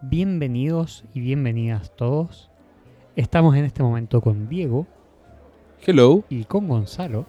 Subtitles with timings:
[0.00, 2.50] Bienvenidos y bienvenidas todos.
[3.16, 4.86] Estamos en este momento con Diego
[5.84, 6.22] Hello.
[6.28, 7.26] y con Gonzalo.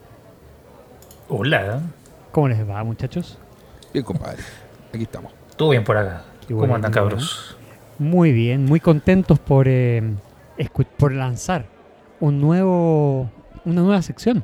[1.29, 1.81] Hola,
[2.31, 3.39] ¿Cómo les va, muchachos?
[3.91, 4.43] Bien, compadre.
[4.93, 5.31] Aquí estamos.
[5.55, 6.23] todo bien por acá.
[6.47, 7.57] Qué ¿Cómo andan, cabros?
[7.97, 10.03] Muy bien, muy contentos por, eh,
[10.97, 11.65] por lanzar
[12.19, 13.31] un nuevo,
[13.65, 14.43] una nueva sección.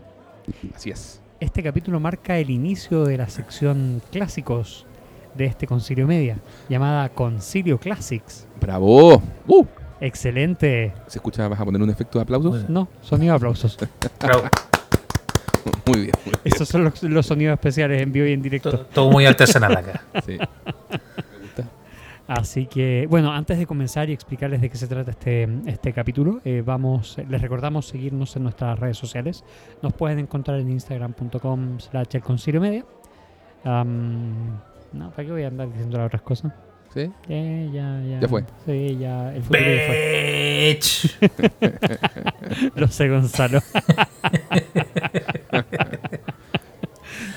[0.76, 1.21] Así es.
[1.39, 4.88] Este capítulo marca el inicio de la sección clásicos
[5.36, 6.38] de este Concilio Media,
[6.70, 8.48] llamada Concilio Classics.
[8.60, 9.21] ¡Bravo!
[9.48, 9.66] ¡Uh!
[10.02, 10.93] Excelente.
[11.07, 11.48] ¿Se escucha?
[11.48, 12.70] ¿Vas a poner un efecto de aplausos?
[12.70, 13.78] No, sonido de aplausos.
[14.20, 14.43] Bravo.
[15.88, 16.12] Muy bien.
[16.26, 18.71] Muy Estos son los, los sonidos especiales en vivo y en directo.
[18.71, 20.04] todo, todo muy artesanal acá.
[20.26, 20.40] bien.
[20.48, 20.48] Sí.
[21.32, 21.65] Me gusta.
[22.28, 26.42] Así que, bueno, antes de comenzar y explicarles de qué se trata este, este capítulo,
[26.43, 29.43] eh, vamos, les recordamos seguirnos en nuestras redes sociales.
[29.82, 32.84] Nos pueden encontrar en instagram.com slash el concilio media.
[34.95, 36.52] No, ¿para qué voy a andar diciendo las otras cosas?
[36.94, 37.12] ¿Sí?
[37.28, 38.20] Eh, ya, ya.
[38.22, 38.44] Ya fue.
[38.66, 39.34] Sí, ya.
[39.36, 40.70] El futuro ya fue.
[40.70, 41.18] Bitch.
[42.76, 43.60] Lo sé, Gonzalo.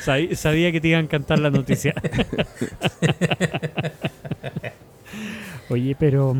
[0.00, 1.92] Sabí- Sabía que te iba a encantar la noticia.
[5.70, 6.34] Oye, pero,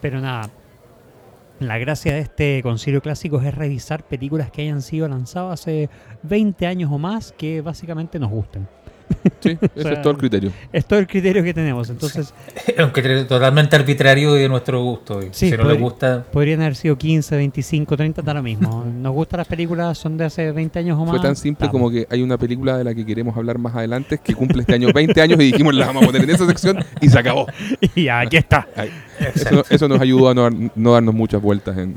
[0.00, 0.50] pero nada.
[1.60, 5.90] La gracia de este concilio clásico es revisar películas que hayan sido lanzadas hace
[6.22, 8.68] 20 años o más que básicamente nos gusten.
[9.40, 10.52] Sí, ese sea, es todo el criterio.
[10.72, 11.88] Es todo el criterio que tenemos.
[11.90, 12.32] Entonces,
[12.66, 15.20] Es un criterio totalmente arbitrario y de nuestro gusto.
[15.32, 18.84] Sí, si no podría- les gusta, podrían haber sido 15, 25, 30, da lo mismo.
[19.00, 21.10] Nos gustan las películas, son de hace 20 años o más.
[21.10, 24.18] Fue tan simple como que hay una película de la que queremos hablar más adelante
[24.22, 26.78] que cumple este año 20 años y dijimos la vamos a poner en esa sección
[27.00, 27.46] y se acabó.
[27.94, 28.66] Y aquí está.
[29.34, 31.96] Eso, eso nos ayudó a no, dar- no darnos muchas vueltas en,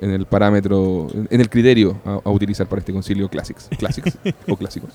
[0.00, 3.68] en el parámetro, en, el criterio a, a utilizar para este concilio Classics.
[3.78, 4.16] Classics
[4.48, 4.90] o clásicos.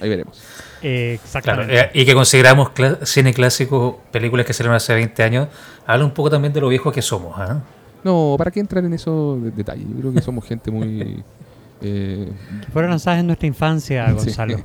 [0.00, 0.40] Ahí veremos.
[0.82, 1.78] Eh, exactamente.
[1.78, 2.70] eh, y que consideramos
[3.02, 5.48] cine clásico, películas que salieron hace 20 años,
[5.86, 7.34] habla un poco también de lo viejos que somos.
[7.38, 7.60] ¿ah?
[8.04, 9.86] No, ¿para qué entrar en esos de- detalles?
[9.88, 11.22] Yo creo que somos gente muy...
[11.82, 12.30] eh,
[12.72, 14.14] Fueron lanzadas en nuestra infancia, sí.
[14.14, 14.64] Gonzalo.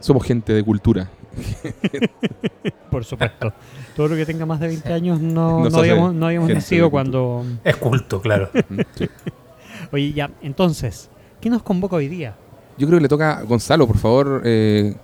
[0.00, 1.08] somos gente de cultura.
[2.90, 3.52] Por supuesto.
[3.96, 6.90] Todo lo que tenga más de 20 años no, no hace habíamos, no habíamos nacido
[6.90, 7.44] cuando...
[7.64, 8.50] Es culto, claro.
[8.96, 9.08] Sí.
[9.92, 11.08] Oye, ya, entonces,
[11.40, 12.34] ¿qué nos convoca hoy día?
[12.78, 14.42] Yo creo que le toca a Gonzalo, por favor.
[14.44, 14.94] eh,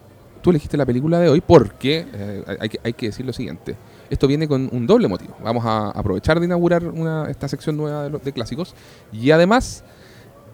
[0.42, 3.74] tú elegiste la película de hoy porque eh, hay, que, hay que decir lo siguiente.
[4.08, 5.36] Esto viene con un doble motivo.
[5.42, 8.74] Vamos a aprovechar de inaugurar una, esta sección nueva de, los- de clásicos.
[9.12, 9.82] Y además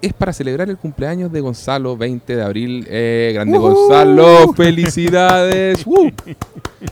[0.03, 2.87] es para celebrar el cumpleaños de Gonzalo, 20 de abril.
[2.91, 5.83] Eh, grande Gonzalo, felicidades.
[5.87, 6.11] ¡Uh!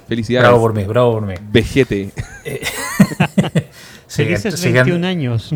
[0.08, 0.48] Felicidades.
[0.48, 1.34] bravo por mí, bravo por mí.
[1.52, 2.10] Vejete.
[4.06, 5.50] Siguiendo- 21 años.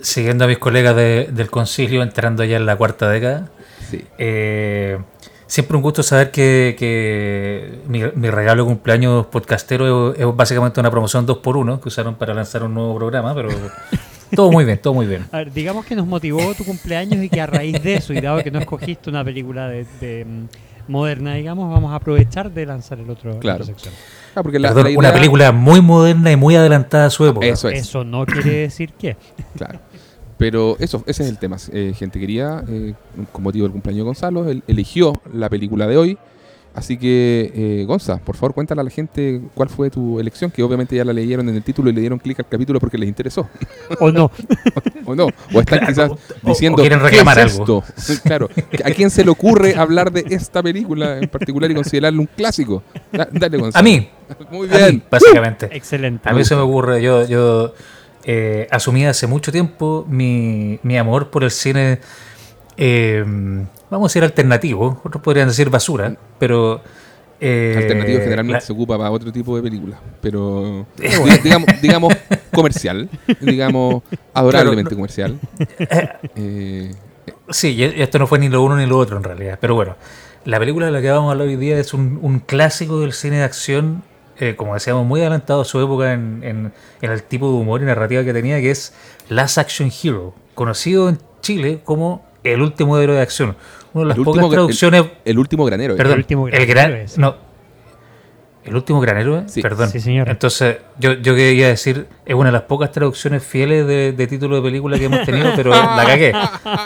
[0.00, 3.48] siguiendo a mis colegas de- del concilio, entrando ya en la cuarta década.
[3.90, 4.04] Sí.
[4.18, 4.98] Eh,
[5.46, 10.80] siempre un gusto saber que, que mi, mi regalo de cumpleaños podcastero es, es básicamente
[10.80, 13.48] una promoción 2x1 que usaron para lanzar un nuevo programa, pero
[14.34, 15.26] todo muy bien, todo muy bien.
[15.32, 18.20] A ver, digamos que nos motivó tu cumpleaños y que a raíz de eso, y
[18.20, 20.46] dado que no escogiste una película de, de, mm,
[20.90, 23.64] moderna, digamos, vamos a aprovechar de lanzar el otro, la Claro.
[23.64, 23.94] sección.
[24.34, 27.46] Ah, porque la, Perdón, la una película muy moderna y muy adelantada a su época.
[27.46, 27.80] Eso es.
[27.82, 29.16] Eso no quiere decir que.
[29.56, 29.78] Claro.
[30.38, 31.56] Pero eso, ese es el tema.
[31.72, 32.94] Eh, gente quería, eh,
[33.30, 36.18] con motivo del cumpleaños de Gonzalo, él eligió la película de hoy.
[36.74, 40.62] Así que, eh, Gonza, por favor, cuéntale a la gente cuál fue tu elección, que
[40.62, 43.08] obviamente ya la leyeron en el título y le dieron clic al capítulo porque les
[43.10, 43.46] interesó.
[44.00, 44.30] O no.
[45.04, 45.26] ¿O no?
[45.52, 48.22] O están Claro, quizás o- o diciendo, quieren ¿qué reclamar es algo?" esto?
[48.24, 48.48] claro.
[48.84, 52.82] ¿A quién se le ocurre hablar de esta película en particular y considerarla un clásico?
[53.12, 53.78] Da- dale, Gonzalo.
[53.78, 54.08] A mí,
[54.50, 55.02] Muy a mí, bien.
[55.10, 55.68] básicamente.
[55.72, 56.26] Excelente.
[56.26, 57.74] A mí se me ocurre, yo, yo
[58.24, 61.98] eh, asumí hace mucho tiempo mi, mi amor por el cine,
[62.78, 63.24] eh,
[63.92, 66.80] vamos a decir alternativo, otros podrían decir basura, pero...
[67.40, 72.14] eh, Alternativo generalmente la- se ocupa para otro tipo de películas, pero diga- digamos, digamos
[72.52, 73.08] comercial,
[73.40, 74.02] digamos
[74.34, 75.38] adorablemente Claro, comercial.
[76.36, 76.94] Eh,
[77.50, 79.74] Sí, y y esto no fue ni lo uno ni lo otro en realidad, pero
[79.74, 79.96] bueno,
[80.44, 83.12] la película de la que vamos a hablar hoy día es un, un clásico del
[83.12, 84.02] cine de acción,
[84.38, 86.72] eh, como decíamos, muy adelantado a su época en, en-
[87.02, 88.94] en el tipo de humor y narrativa que tenía, que es
[89.28, 93.56] Last Action Hero, conocido en Chile como El último héroe de acción.
[93.94, 95.04] Una de las El pocas último traducciones...
[95.24, 95.96] el último granero.
[95.96, 97.36] Perdón, El último gran el gran, no,
[98.64, 99.60] el último gran héroe, Sí.
[99.60, 99.88] perdón.
[99.90, 100.28] Sí, señor.
[100.28, 104.54] Entonces, yo, yo quería decir, es una de las pocas traducciones fieles de, de título
[104.54, 106.32] de película que hemos tenido, pero la cagué.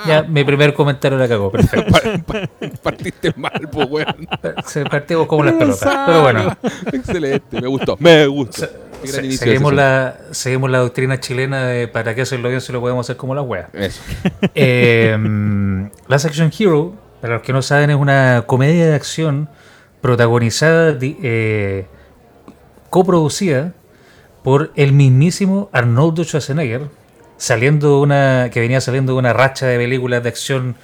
[0.06, 1.92] Ya, mi primer comentario la cagó, perfecto.
[2.26, 2.48] Pa- pa-
[2.82, 4.26] partiste mal, pues, weón.
[4.64, 5.98] Se partimos como las pelotas.
[6.06, 6.56] Pero bueno,
[6.92, 7.96] Excelente, me gustó.
[8.00, 8.66] Me gustó.
[9.06, 12.48] Qué gran se- inicio de seguimos, la, seguimos la doctrina chilena de para qué hacerlo
[12.48, 13.68] bien si lo podemos hacer como la wea.
[13.72, 14.00] Eso.
[14.54, 15.16] Eh,
[16.08, 19.48] Last Action Hero, para los que no saben, es una comedia de acción
[20.00, 21.86] protagonizada, eh,
[22.90, 23.72] coproducida
[24.42, 26.82] por el mismísimo Arnoldo Schwarzenegger,
[27.36, 30.76] saliendo una, que venía saliendo de una racha de películas de acción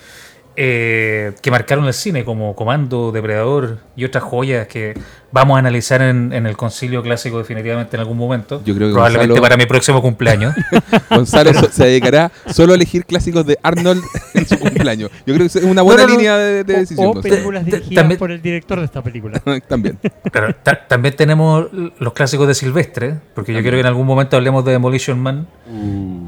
[0.56, 4.94] eh, que marcaron el cine, como Comando, Depredador y otras joyas que
[5.32, 8.60] vamos a analizar en, en el concilio clásico definitivamente en algún momento.
[8.64, 10.54] Yo creo que probablemente Gonzalo- para mi próximo cumpleaños.
[11.10, 14.02] Gonzalo so- se dedicará solo a elegir clásicos de Arnold
[14.34, 15.10] en su cumpleaños.
[15.26, 16.18] Yo creo que es una buena No, no, no.
[16.18, 17.06] línea de, de O- decisión.
[17.16, 19.40] o, películas dirigidas también- por el director de esta película.
[19.68, 19.98] También.
[20.30, 21.68] Claro, ta- también tenemos
[21.98, 25.46] los clásicos de Silvestre, porque yo quiero que en algún momento hablemos de Demolition Man.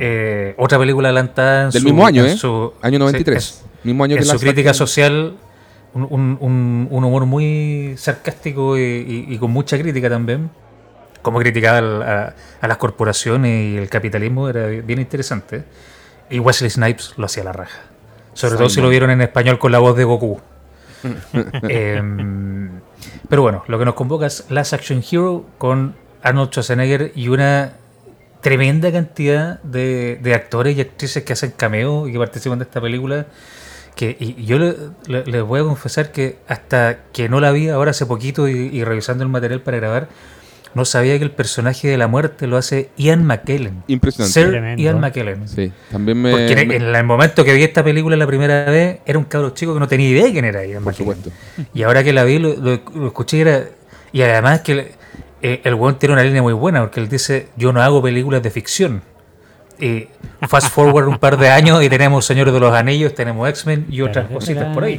[0.00, 2.36] Eh, otra película adelantada en Del su- mismo año, en ¿eh?
[2.36, 3.44] su- Año 93.
[3.44, 3.54] sí,
[3.84, 5.36] mismo año en que su crítica social,
[5.94, 10.50] un, un- un- un humor muy sarcástico y, y- y con mucha crítica también.
[11.22, 15.64] Como criticaba a, a las corporaciones y el capitalismo era bien interesante.
[16.28, 17.80] Y Wesley Snipes lo hacía a la raja.
[18.34, 20.40] Sobre todo si lo vieron en español con la voz de Goku.
[21.68, 22.70] Em,
[23.28, 27.72] pero bueno, lo que nos convoca es Last Action Hero con Arnold Schwarzenegger y una
[28.40, 32.80] tremenda cantidad de, de actores y actrices que hacen cameo y que participan de esta
[32.80, 33.26] película.
[33.94, 34.74] Que, y yo le-
[35.06, 38.52] le- les voy a confesar que hasta que no la vi ahora hace poquito y,
[38.72, 40.08] y revisando el material para grabar,
[40.74, 43.84] no sabía que el personaje de la muerte lo hace Ian McKellen.
[43.86, 44.32] Impresionante.
[44.32, 44.82] Sir Tremendo.
[44.82, 45.46] Ian McKellen.
[45.46, 46.32] Sí, también me.
[46.32, 49.16] Porque en me- el, en el momento que vi esta película la primera vez, era
[49.16, 51.14] un cabro chico que no tenía idea de quién era Ian por McKellen.
[51.22, 51.68] supuesto.
[51.72, 53.62] Y ahora que la vi, lo, lo- lo escuché y era.
[54.12, 54.92] Y además que
[55.42, 58.42] eh, el weón tiene una línea muy buena, porque él dice: Yo no hago películas
[58.42, 59.02] de ficción.
[59.80, 60.08] Y
[60.46, 64.02] fast forward un par de años y tenemos Señores de los Anillos, tenemos X-Men y
[64.02, 64.94] otras cositas por ahí.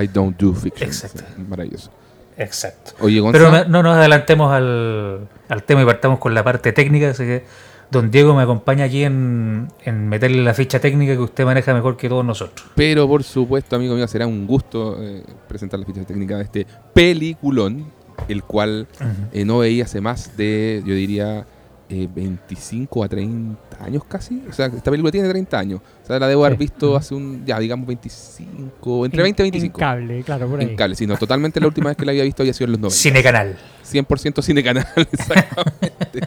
[0.00, 0.88] I don't do fiction.
[0.88, 1.24] Exacto.
[1.48, 1.90] Maravilloso.
[2.36, 2.92] Exacto.
[3.00, 7.10] Oye, Pero no nos adelantemos al, al tema y partamos con la parte técnica.
[7.10, 7.44] Así que
[7.90, 11.96] don Diego me acompaña aquí en, en meterle la ficha técnica que usted maneja mejor
[11.96, 12.68] que todos nosotros.
[12.76, 16.66] Pero por supuesto, amigo mío, será un gusto eh, presentar la ficha técnica de este
[16.94, 17.90] peliculón,
[18.28, 18.86] el cual
[19.32, 21.44] eh, no veía hace más de, yo diría,
[21.90, 24.42] eh, 25 a 30 años casi.
[24.48, 25.80] O sea, esta película tiene 30 años.
[26.02, 29.78] O sea, la debo haber visto hace un, ya, digamos, 25, entre 20 y 25.
[29.78, 30.66] En cable, claro, por ahí.
[30.66, 32.72] En cable, sí, no, totalmente la última vez que la había visto había sido en
[32.72, 32.96] los 90.
[32.96, 33.56] Cine Canal.
[33.90, 36.20] 100% cine canal, exactamente.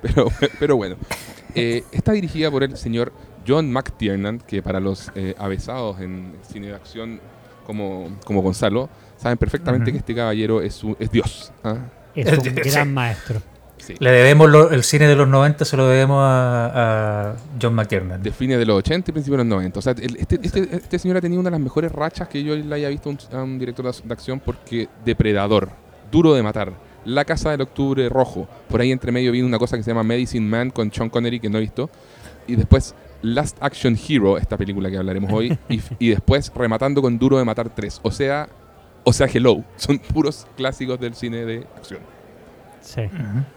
[0.00, 0.28] pero,
[0.60, 0.96] pero bueno,
[1.54, 3.12] Eh, está dirigida por el señor
[3.46, 7.20] John McTiernan, que para los eh, avesados en cine de acción
[7.66, 8.88] como, como Gonzalo,
[9.18, 11.52] saben perfectamente que este caballero es, un- es Dios.
[11.64, 11.76] ¿ah?
[12.14, 13.42] Es un gran maestro.
[13.84, 13.94] Sí.
[13.98, 18.22] Le debemos lo- el cine de los 90, se lo debemos a, a John McTiernan.
[18.22, 19.78] De fines de los 80 y principios de los 90.
[19.78, 22.44] O sea, el- este, este, este señor ha tenido una de las mejores rachas que
[22.44, 25.70] yo le haya visto a un, a un director de, de acción porque Depredador,
[26.12, 26.72] Duro de Matar,
[27.04, 30.04] La Casa del Octubre Rojo, por ahí entre medio vino una cosa que se llama
[30.04, 31.90] Medicine Man con Sean Connery que no he visto,
[32.46, 37.18] y después Last Action Hero, esta película que hablaremos hoy, y, y después rematando con
[37.18, 38.00] Duro de Matar 3.
[38.04, 38.48] O sea,
[39.04, 41.98] o sea, Hello, son puros clásicos del cine de acción.
[42.82, 43.02] Sí,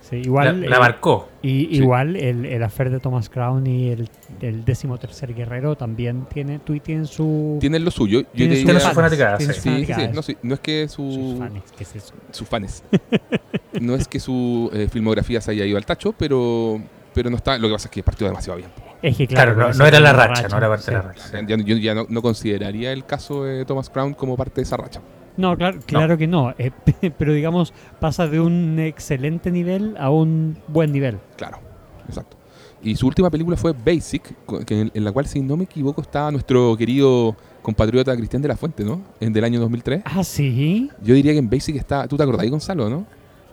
[0.01, 0.61] sí, La, igual.
[0.69, 1.29] la eh, marcó.
[1.41, 1.75] y Sí.
[1.77, 4.07] igual el, el affair de Thomas Crown y el,
[4.39, 7.57] el décimo tercer guerrero también tiene, tu- tienen su.
[7.59, 8.21] Tienen lo suyo.
[8.21, 9.61] Yo tiene te tiene diría- su fanaticada, tiene sí.
[9.61, 10.13] Sí, fanaticadas.
[10.13, 12.13] No, sí, no es que su, Sus fans, ¿qué es eso?
[12.31, 12.83] sus fans.
[13.81, 16.79] no es que su eh, filmografía se haya ido al tacho, pero
[17.13, 17.57] pero no está.
[17.57, 18.69] Lo que pasa es que partió demasiado bien.
[19.01, 21.41] Es que Claro, claro, no, era la racha, no era parte de la racha.
[21.47, 24.77] Ya- yo ya no, no consideraría el caso de Thomas Crown como parte de esa
[24.77, 25.01] racha.
[25.37, 26.53] No, claro, claro que no.
[26.57, 26.71] eh,
[27.17, 31.19] pero digamos, pasa de un excelente nivel a un buen nivel.
[31.37, 31.59] Claro,
[32.07, 32.37] exacto.
[32.81, 34.33] Y su última película fue Basic,
[34.69, 38.83] en la cual, si no me equivoco, estaba nuestro querido compatriota Cristian de la Fuente,
[38.83, 39.01] ¿no?
[39.19, 40.03] En del año 2003.
[40.05, 40.89] Ah, sí.
[41.01, 42.07] Yo diría que en Basic está.
[42.07, 43.05] ¿Tú te acordás, Gonzalo, no?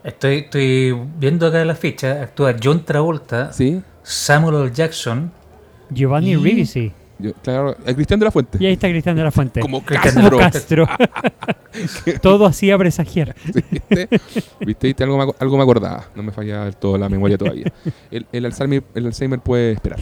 [0.04, 2.22] Estoy, estoy viendo acá la ficha.
[2.22, 3.80] Actúa John Travolta, Sí.
[4.02, 4.72] Samuel L.
[4.72, 5.30] Jackson.
[5.90, 6.92] Giovanni Y- Ribisi.
[7.18, 8.58] Yo- claro, eh, Cristian de la Fuente.
[8.60, 9.60] Y ahí está Cristian de la Fuente.
[9.60, 10.30] Como Cristian Castro.
[10.30, 10.86] Como Castro.
[12.22, 13.34] Todo hacía presagiar.
[13.44, 14.08] Sí, ¿Viste?
[14.60, 14.86] ¿Viste?
[14.88, 15.04] ¿Viste?
[15.04, 16.06] Algo, me, algo me acordaba.
[16.16, 17.72] No me falla del todo la memoria todavía.
[18.10, 20.00] El, el, Alzheimer, el Alzheimer puede esperar.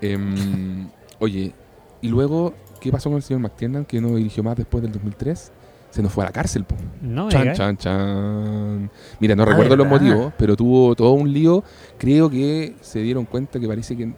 [0.00, 1.52] Em, oye,
[2.00, 5.52] y luego, ¿qué pasó con el señor McTiernan que no dirigió más después del 2003?
[5.94, 6.74] Se nos fue a la cárcel, po.
[7.02, 8.90] No, Chan, chan, chan.
[9.20, 11.62] Mira, no Ah, recuerdo los motivos, pero tuvo todo un lío.
[11.98, 14.10] Creo que se dieron cuenta que parece que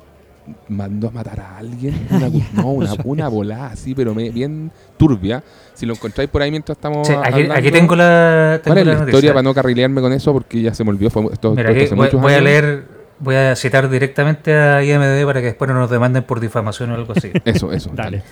[0.70, 2.06] mandó a matar a alguien.
[2.10, 5.44] Una, no, una, una volada así, pero me- bien turbia.
[5.74, 8.78] Si lo encontráis por ahí mientras estamos Sí, aquí, hablando, aquí tengo la, tengo ¿Cuál
[8.78, 9.10] es la, noticia.
[9.10, 10.32] historia para no carrilearme con eso?
[10.32, 11.10] Porque ya se me olvidó.
[11.10, 12.84] Fue esto, Mira, esto aquí hace voy, a leer,
[13.18, 16.94] voy a citar directamente a IMDb para que después no nos demanden por difamación o
[16.94, 17.32] algo así.
[17.44, 17.90] Eso, eso.
[17.92, 18.22] Dale.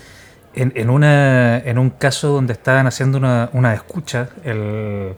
[0.54, 5.14] En, una, en un caso donde estaban haciendo una, escucha, el,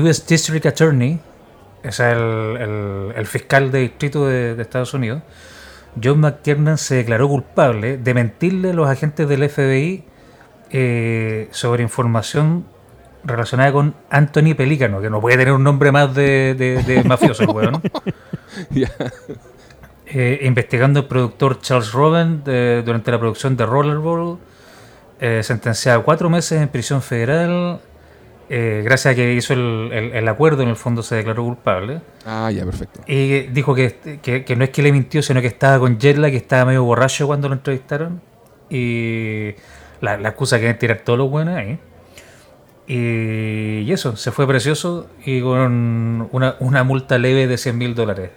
[0.00, 1.20] US District Attorney,
[1.90, 5.22] sea, el, el- fiscal de distrito de, Estados Unidos,
[6.02, 10.04] John McTiernan se declaró culpable de mentirle a los agentes del FBI
[10.70, 12.64] eh, sobre información
[13.24, 17.80] relacionada con Anthony Pelícano, que no puede tener un nombre más de, mafioso, weón.
[18.70, 18.90] Ya.
[20.14, 24.36] Eh, investigando el productor Charles Robin de- durante la producción de Rollerball,
[25.20, 27.80] eh, sentenciado a cuatro meses en prisión federal.
[28.54, 32.02] eh, gracias a que hizo el, el- el acuerdo, en el fondo se declaró culpable.
[32.26, 33.00] Ah, ya, perfecto.
[33.06, 36.30] Y dijo que, que- que no es que le mintió, sino que estaba con Jetla,
[36.30, 38.20] que estaba medio borracho cuando lo entrevistaron.
[38.68, 39.52] Y
[40.02, 41.78] la, la excusa que es tirar todos los buenos ahí.
[42.86, 47.94] Y, y eso, se fue precioso y con una, una multa leve de 100 mil
[47.94, 48.30] dólares.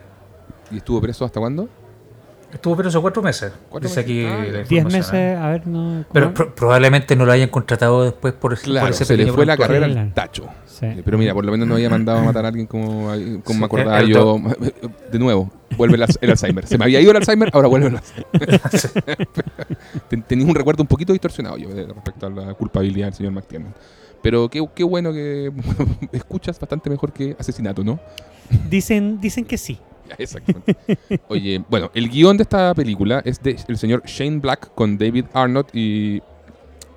[0.72, 1.68] ¿Y estuvo preso hasta cuándo?
[2.54, 3.52] Estuvo preso cuatro meses.
[3.70, 4.04] ¿Cuatro dice meses?
[4.04, 4.58] aquí Ah, la.
[4.60, 5.20] Diez información, ¿eh?
[5.34, 6.06] meses, a ver, no.
[6.14, 9.86] Pero probablemente no lo hayan contratado después por, Claro, ese se le fue la carrera
[9.88, 10.48] al tacho.
[10.66, 10.86] Sí.
[10.86, 13.42] Eh, Pero mira, por lo menos no había mandado a matar a alguien como, como
[13.46, 14.40] Sí, me acordaba el yo.
[15.12, 16.66] De nuevo, vuelve el, Alz- el Alzheimer.
[16.68, 19.28] Se me había ido el Alzheimer, ahora vuelve el Alzheimer.
[20.10, 23.32] Ten- Tenía un recuerdo un poquito distorsionado yo eh, respecto a la culpabilidad del señor
[23.34, 23.74] McTiernan.
[24.22, 25.52] Pero qué, qué bueno que
[26.12, 28.00] escuchas bastante mejor que asesinato, ¿no?
[28.70, 29.80] Dicen, dicen que sí.
[30.18, 30.76] Exactamente.
[31.28, 35.26] Oye, bueno, el guion de esta película es de el señor Shane Black con David
[35.34, 36.22] Arnott y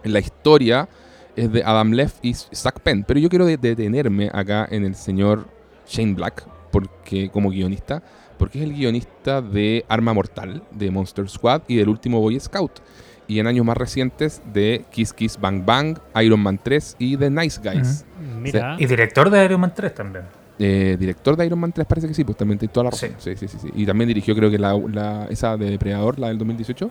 [0.04, 0.88] la historia
[1.36, 3.04] es de Adam Leff y Zach Penn.
[3.04, 5.46] Pero yo quiero de- detenerme acá en el señor
[5.86, 8.02] Shane Black porque como guionista,
[8.38, 12.80] porque es el guionista de Arma Mortal, de Monster Squad y del último Boy Scout.
[13.26, 17.28] Y en años más recientes de Kiss Kiss Bang Bang, Iron Man 3 y The
[17.30, 18.06] Nice Guys.
[18.40, 18.76] Mira.
[18.78, 20.24] Y director de Iron Man 3 también.
[20.58, 23.10] Eh, director de Iron Man 3 parece que sí, pues también tiene toda la razón.
[23.18, 23.68] Sí, sí, sí, sí.
[23.74, 26.90] Y también dirigió creo que la, la- esa de Depredador, la del 2018.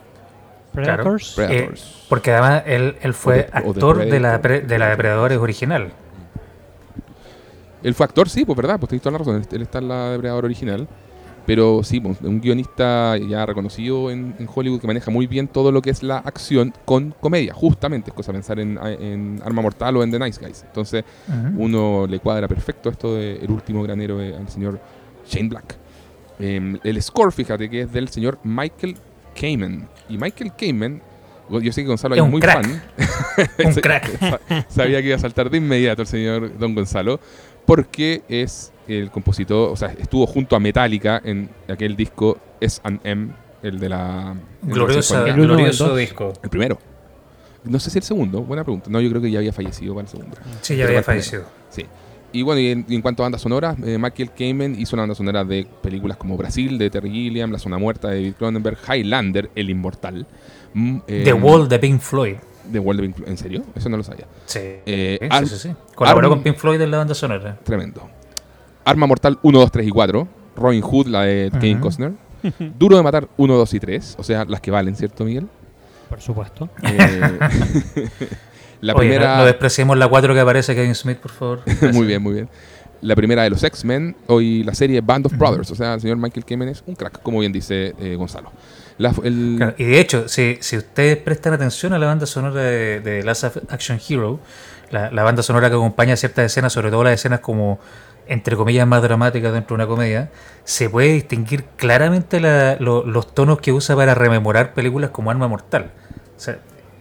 [0.73, 1.31] Predators.
[1.31, 2.05] Eh, Predators.
[2.07, 5.91] porque además él, él fue de- o de actor de la, de la Depredadores original.
[7.83, 9.35] Él fue actor, sí, pues verdad, pues tenéis toda la razón.
[9.37, 10.87] Él, él está en la Depredador original.
[11.47, 15.71] Pero sí, pues, un guionista ya reconocido en, en Hollywood que maneja muy bien todo
[15.71, 18.11] lo que es la acción con comedia, justamente.
[18.11, 20.63] Es cosa pensar en, en Arma Mortal o en The Nice Guys.
[20.67, 21.03] Entonces,
[21.55, 24.79] uno le cuadra perfecto esto de El último granero al señor
[25.27, 25.75] Shane Black.
[26.39, 28.97] Eh, el score, fíjate, que es del señor Michael
[29.39, 29.87] Kamen.
[30.09, 31.01] Y Michael Kamen,
[31.49, 32.61] yo sé que Gonzalo Es muy crack.
[32.65, 32.81] fan.
[33.67, 34.19] Un crack.
[34.19, 37.19] sa- Sabía que iba a saltar de inmediato el señor Don Gonzalo,
[37.65, 43.29] porque es el compositor, o sea, estuvo junto a Metallica en aquel disco S&M,
[43.63, 44.35] el de la...
[44.61, 45.27] Gloriosa.
[45.27, 46.33] El glorioso disco.
[46.43, 46.77] El primero.
[47.63, 48.89] No sé si el segundo, buena pregunta.
[48.89, 50.37] No, yo creo que ya había fallecido para el segundo.
[50.61, 51.43] Sí, ya Pero había fallecido.
[51.69, 51.85] Sí.
[52.31, 55.03] Y bueno, y en, y en cuanto a bandas sonoras, eh, Michael Kamen hizo una
[55.03, 58.77] banda sonora de películas como Brasil, de Terry Gilliam, La Zona Muerta de David Cronenberg,
[58.87, 60.25] Highlander, El Inmortal.
[60.73, 62.35] mm, eh, The Wall de Pink Floyd.
[62.71, 63.29] The Wall de Pink Floyd.
[63.29, 63.63] ¿En serio?
[63.75, 64.25] Eso no lo sabía.
[64.45, 65.69] Sí, Eh, sí, Ar- sí, sí.
[65.95, 67.57] Colaboró con Pink Floyd en la banda sonora.
[67.63, 68.09] Tremendo.
[68.89, 70.27] Arma Mortal 1, 2, 3 y 4.
[70.55, 71.79] Robin Hood, la de Kevin.
[71.79, 72.13] Costner.
[72.79, 74.15] Duro de Matar 1, 2 y 3.
[74.19, 75.47] O sea, las que valen, ¿cierto, Miguel?
[76.09, 76.69] Por supuesto.
[76.83, 77.21] Eh,
[78.81, 79.31] la Oye, primera...
[79.33, 81.61] no, no despreciemos la 4 que aparece Kevin Smith, por favor.
[81.93, 82.49] muy bien, muy bien.
[83.01, 85.69] La primera de los X-Men, hoy la serie Band of Brothers.
[85.71, 88.51] O sea, el señor Michael Kamen es un crack, como bien dice eh, Gonzalo.
[88.97, 92.61] La- el- Claro, y de hecho, si, si ustedes prestan atención a la banda sonora
[92.63, 94.39] de, de Last Action Hero,
[94.89, 97.79] la, la banda sonora que acompaña ciertas escenas, sobre todo las escenas como,
[98.29, 100.29] entre comillas, más dramáticas dentro de una comedia,
[100.63, 105.47] se puede distinguir claramente la- lo- los tonos que usa para rememorar películas como Arma
[105.47, 105.91] Mortal.
[106.35, 106.59] O sea,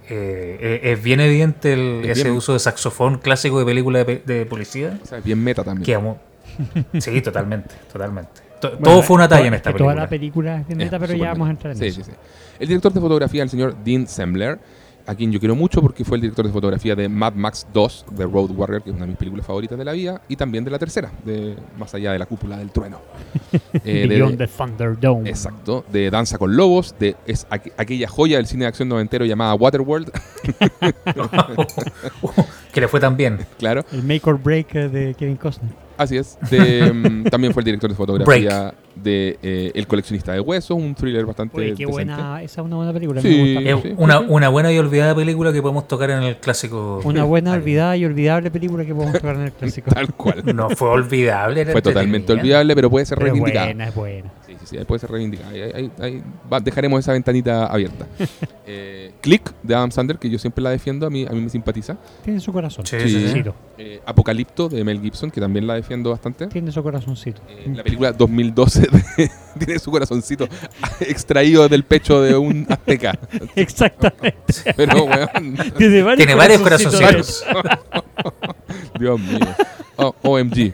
[0.09, 3.99] eh, eh, es bien evidente el- Es ese bien- uso de saxofón clásico de película
[4.00, 4.99] de, pe- de policía.
[5.02, 5.85] o sea, bien meta también.
[5.85, 6.18] Que amo.
[7.00, 8.40] Sí, totalmente, totalmente.
[8.61, 10.02] To- Bueno, todo fue una talla en esta que Toda película.
[10.04, 11.68] la película es bien Es neta, pero ya vamos a meta.
[11.68, 12.04] entrar en Sí, eso.
[12.04, 12.16] sí, sí.
[12.59, 14.59] El director de fotografía, el señor Dean Sembler,
[15.06, 18.06] a quien yo quiero mucho porque fue el director de fotografía de Mad Max 2,
[18.12, 20.64] de Road Warrior, que es una de mis películas favoritas de la vida, y también
[20.64, 23.00] de la tercera, de Más allá de la cúpula del trueno.
[23.84, 25.28] Eh, de- Beyond the Thunderdome.
[25.30, 29.25] Exacto, de Danza con Lobos, de es aqu- aquella joya del cine de acción noventero
[29.25, 30.10] llamada Waterworld,
[32.72, 33.46] que le fue tan bien.
[33.58, 35.70] claro, El make or break eh, de Kevin Costner.
[35.96, 36.38] así es.
[36.50, 40.94] De, mm, también fue el director de fotografía de eh, El coleccionista de huesos, un
[40.94, 41.92] thriller bastante Oye, qué decente.
[41.92, 42.42] buena.
[42.42, 43.20] Esa es una buena película.
[43.20, 43.28] Sí.
[43.28, 44.24] me gusta sí, una, sí.
[44.28, 47.00] una buena y olvidada película que podemos tocar en el clásico.
[47.04, 49.90] Una buena, olvidada y olvidable película que podemos tocar en el clásico.
[49.94, 50.42] Tal cual.
[50.54, 51.60] No fue olvidable.
[51.60, 53.66] era Fue totalmente olvidable, pero puede ser Pero es reivindicada.
[53.66, 54.32] buena, es buena.
[54.46, 55.50] Sí, sí, sí, puede ser reivindicada.
[55.50, 56.22] Ahí- ahí- ahí
[56.52, 58.06] va- dejaremos esa ventanita abierta.
[58.68, 61.48] Eh, Click de Adam Sandler, que yo siempre la defiendo, a mí, a mí me
[61.48, 61.96] simpatiza.
[62.24, 62.84] Tiene su corazón.
[62.84, 63.44] Sí, Sí.
[63.78, 66.48] Eh, Apocalipto de Mel Gibson, que también la defiendo bastante.
[66.48, 67.40] Tiene su corazoncito.
[67.48, 68.86] Eh, la película 2012 de-
[69.59, 70.49] tiene su corazoncito
[71.00, 73.19] extraído del pecho de un azteca.
[73.57, 74.55] Exactamente.
[74.76, 77.45] Pero, weón, Tiene varios Tiene varios corazoncitos.
[77.52, 78.55] corazoncitos.
[78.99, 79.38] Dios mío.
[79.97, 80.73] Oh, OMG.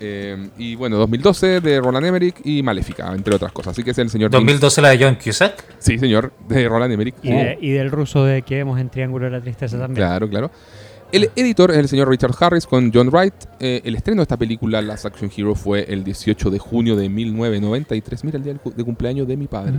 [0.00, 3.72] Eh, y bueno, 2012 de Roland Emmerich y Maléfica, entre otras cosas.
[3.72, 4.30] Así que es el señor.
[4.30, 5.64] James- 2012 la de John Cusack.
[5.78, 7.14] Sí, señor, de Roland Emmerich.
[7.22, 9.96] Y, de- y del ruso de que vemos en Triángulo de la Tristeza también.
[10.06, 10.50] Claro, claro.
[11.12, 13.34] El editor es el señor Richard Harris con John Wright.
[13.58, 17.08] Eh, el estreno de esta película, Last Action Hero, fue el 18 de junio de
[17.08, 18.24] 1993.
[18.24, 19.74] Mira el día de cumpleaños de mi padre.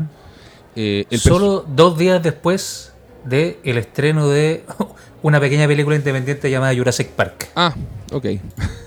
[0.75, 2.91] Eh, el Solo dos días después
[3.23, 4.65] del el estreno de
[5.21, 7.49] una pequeña película independiente llamada Jurassic Park.
[7.55, 7.73] Ah,
[8.11, 8.25] ok.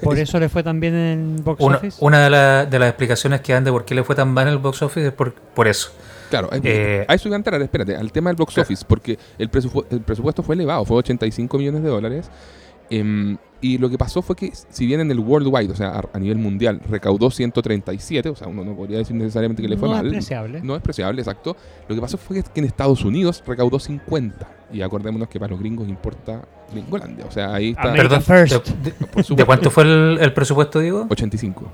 [0.02, 1.96] Por eso le fue tan bien en box Una, office.
[2.00, 4.46] una de, la- de las explicaciones que dan de por qué le fue tan mal
[4.48, 5.92] en el box office es por, por eso.
[6.40, 8.66] Claro, eh, Eh, a eso iba a entrar, espérate, al tema del box Claro.
[8.66, 12.30] office, porque el, presupu- el presupuesto fue elevado, fue 85 millones de dólares.
[12.90, 16.02] em, y lo que pasó fue que, si bien en el worldwide, o sea, a,
[16.12, 19.88] a nivel mundial, recaudó 137, o sea, uno no podría decir necesariamente que le fue
[19.88, 20.04] no mal.
[20.06, 20.60] es despreciable.
[20.60, 21.56] No es despreciable, exacto.
[21.88, 24.46] Lo que pasó fue que, que en Estados Unidos recaudó 50.
[24.70, 27.24] Y acordémonos que para los gringos importa Gringolandia.
[27.26, 27.84] O sea, ahí está.
[27.84, 28.66] America Perdón, first.
[28.68, 31.06] de- de- por ¿De supuesto, cuánto fue el, el presupuesto, Diego?
[31.08, 31.64] 85.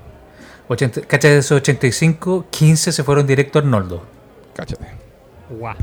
[0.69, 4.03] 80, cacha de esos 85, 15 se fueron directo a Arnoldo.
[4.55, 4.85] Cáchate.
[5.49, 5.75] Guau.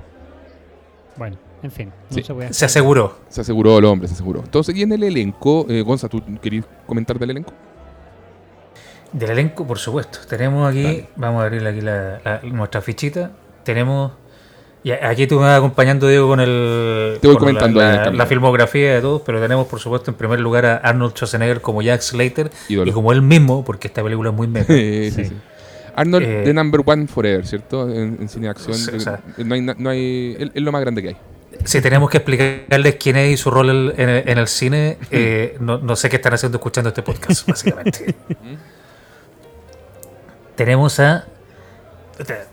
[1.17, 1.93] Bueno, en fin.
[2.11, 2.23] No Sí.
[2.23, 3.19] se voy a Se aseguró.
[3.29, 4.41] Se aseguró el hombre, se aseguró.
[4.41, 7.53] Entonces, y en el elenco, eh, Gonza, ¿tú querías comentar del elenco?
[9.13, 10.19] Del elenco, por supuesto.
[10.29, 11.09] Tenemos aquí, Dale.
[11.17, 13.31] vamos a abrir aquí la, la- nuestra fichita.
[13.65, 14.13] Tenemos.
[14.85, 17.19] Y aquí tú me vas acompañando, Diego, con el.
[17.21, 20.77] Te voy comentando la, filmografía de todos, pero tenemos, por supuesto, en primer lugar a
[20.77, 22.91] Arnold Schwarzenegger como Jack Slater Ídolo.
[22.91, 24.73] y como él mismo, porque esta película es muy meta.
[24.73, 25.37] sí, sí, Sí.
[26.01, 27.89] Arnold, Eh, the number one forever, ¿cierto?
[27.93, 28.75] En, en cine de acción.
[28.77, 29.21] Sí, o sea.
[29.37, 31.17] Eh, no hay, no hay, él- es lo más grande que hay.
[31.65, 34.97] Si tenemos que explicarles quién es y su rol en, en el- en el cine,
[35.11, 38.15] eh, no, no sé qué están haciendo escuchando este podcast, básicamente.
[40.57, 41.27] tenemos a.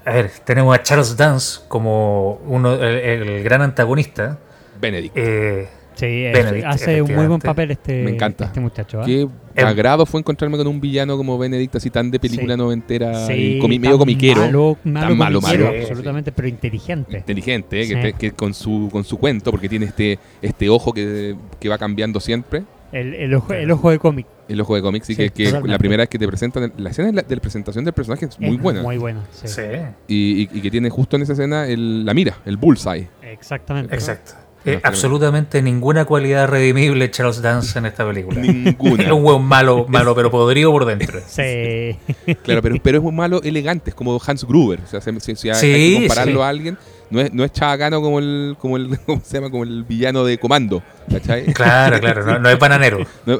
[0.05, 2.83] A ver, tenemos a Charles Dance como uno, el,
[3.29, 4.37] el gran antagonista.
[4.79, 5.15] Benedict.
[5.17, 8.45] Eh, Sí, Benedict, hace un muy buen papel este, Me encanta.
[8.45, 9.01] este muchacho.
[9.01, 9.05] ¿ah?
[9.05, 9.21] Qué
[9.55, 12.57] Em- agrado fue encontrarme con un villano como Benedict, así tan de película Sí.
[12.59, 14.41] noventera Sí, y comi- medio comiquero.
[14.41, 15.79] Malo, malo, tan malo, comiquero, malo.
[15.79, 17.17] absolutamente, pero inteligente.
[17.17, 18.35] inteligente, eh, que, Sí.
[18.35, 22.63] con su con su cuento, porque tiene este este ojo que, que va cambiando siempre,
[22.91, 24.25] El, el ojo, el ojo de cómic.
[24.49, 26.89] el ojo de cómics, y Sí, que, que la primera vez que te presentan, la
[26.89, 29.47] escena de la, de la presentación del personaje es muy Es buena, Muy buena, sí.
[29.47, 29.61] sí,
[30.09, 33.07] y, y- y que tiene justo en esa escena el- la mira, el bullseye.
[33.21, 33.95] Exactamente.
[33.95, 34.33] exacto.
[34.67, 38.41] Eh, absolutamente ninguna cualidad redimible Charles Dance en esta película.
[38.45, 39.13] Es Ninguna.
[39.13, 41.19] un hueón malo, malo, pero podrido por dentro.
[41.27, 41.97] Sí.
[42.43, 44.79] Claro, pero, pero es muy malo elegante, es como Hans Gruber.
[44.83, 46.41] O sea, si, si- si hay Sí, que compararlo sí.
[46.41, 46.77] a alguien,
[47.11, 49.49] no es, no es chabacano como el, como el, ¿cómo se llama?
[49.51, 50.81] Como el villano de comando.
[51.11, 51.45] ¿Cachai?
[51.53, 52.99] Claro, claro, no, no es bananero.
[53.25, 53.37] No,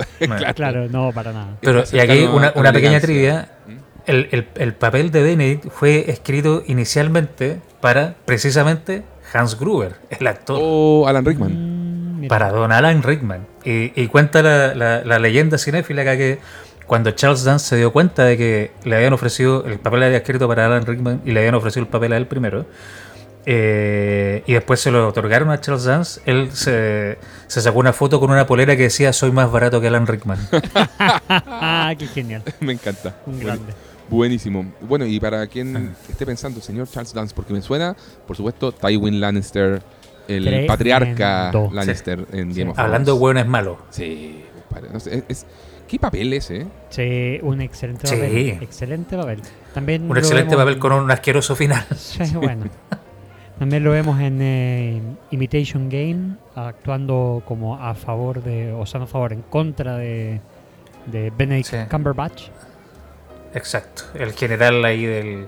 [0.56, 1.58] claro, no, para nada.
[1.62, 3.50] Pero, y aquí una, una pequeña trivia.
[4.06, 9.02] El, el- el papel de Benedict fue escrito inicialmente para precisamente
[9.34, 10.58] Hans Gruber, el actor.
[10.62, 12.22] O Alan Rickman.
[12.24, 13.46] Mm, para don Alan Rickman.
[13.64, 16.40] Y, y cuenta la, la- la leyenda cinéfila acá que
[16.86, 20.48] cuando Charles Dance se dio cuenta de que le habían ofrecido, el papel había escrito
[20.48, 22.68] para Alan Rickman y le habían ofrecido el papel a él primero,
[23.48, 28.20] eh, y después se lo otorgaron a Charles Dance, él se, se sacó una foto
[28.20, 30.38] con una polera que decía soy más barato que Alan Rickman.
[30.98, 32.42] Ah, qué genial.
[32.60, 33.16] Me encanta.
[33.26, 33.74] Un grande.
[34.10, 34.66] Buenísimo.
[34.82, 37.96] Bueno, y para quien esté pensando, señor Charles Dance, porque me suena,
[38.28, 39.82] por supuesto, Tywin Lannister,
[40.28, 40.68] el Tremendo.
[40.68, 42.62] patriarca Lannister en Game Sí.
[42.64, 42.80] of.
[42.80, 43.78] Hablando de hueones malos.
[43.90, 44.44] Sí.
[44.92, 45.46] No sé, es, es-
[45.88, 46.66] ¿Qué papel es, eh?
[46.90, 48.16] Sí, un excelente Sí.
[48.16, 48.58] papel.
[48.62, 49.40] Excelente papel.
[49.74, 51.86] También Un excelente papel con un asqueroso final.
[51.96, 52.66] Sí, bueno.
[53.60, 59.04] También lo vemos en eh, Imitation Game, actuando como a favor de, o sea, no
[59.06, 60.42] a favor, en contra de,
[61.06, 61.78] de Benedict Sí.
[61.90, 62.48] Cumberbatch.
[63.56, 64.04] Exacto.
[64.14, 65.48] El general ahí del,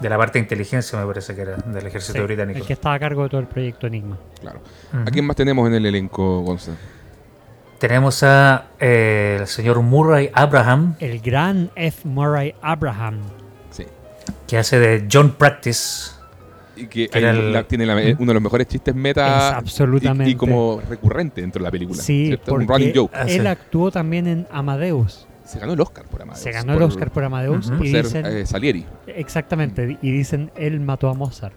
[0.00, 2.58] de la parte de inteligencia, me parece que era, del ejército Sí, británico.
[2.58, 4.18] el que estaba a cargo de todo el proyecto Enigma.
[4.40, 4.60] Claro.
[5.06, 6.72] ¿A quién más tenemos en el elenco, Gonza?
[7.78, 12.06] Tenemos a eh, el señor Murray Abraham, El gran F.
[12.08, 13.20] Murray Abraham.
[13.70, 13.86] Sí.
[14.46, 16.12] que hace de John Practice.
[16.76, 19.48] Y que Que hay- era el- la- tiene la- uno de los mejores chistes meta
[19.50, 20.30] Es absolutamente.
[20.30, 22.00] y, y como recurrente dentro de la película.
[22.02, 22.54] Sí, ¿cierto?
[22.54, 23.12] Un porque running joke.
[23.14, 23.46] Ah, él sí.
[23.46, 25.26] actuó también en Amadeus.
[25.52, 26.42] Se ganó el Oscar por Amadeus.
[26.42, 27.76] Se ganó el Oscar por Amadeus Ujú.
[27.78, 28.86] por y ser dicen, eh, Salieri.
[29.06, 31.54] exactamente, y dicen él mató a Mozart.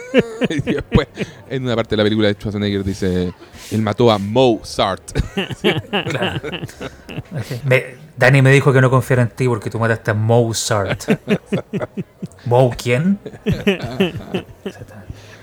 [0.50, 1.08] y después,
[1.50, 3.32] en una parte de la película de Schwarzenegger dice,
[3.70, 5.02] él mató a Mozart.
[5.90, 6.40] Claro.
[7.64, 11.02] Me- Dani me dijo que no confiara en ti porque tú mataste a Mozart.
[12.46, 13.18] ¿Mo quién?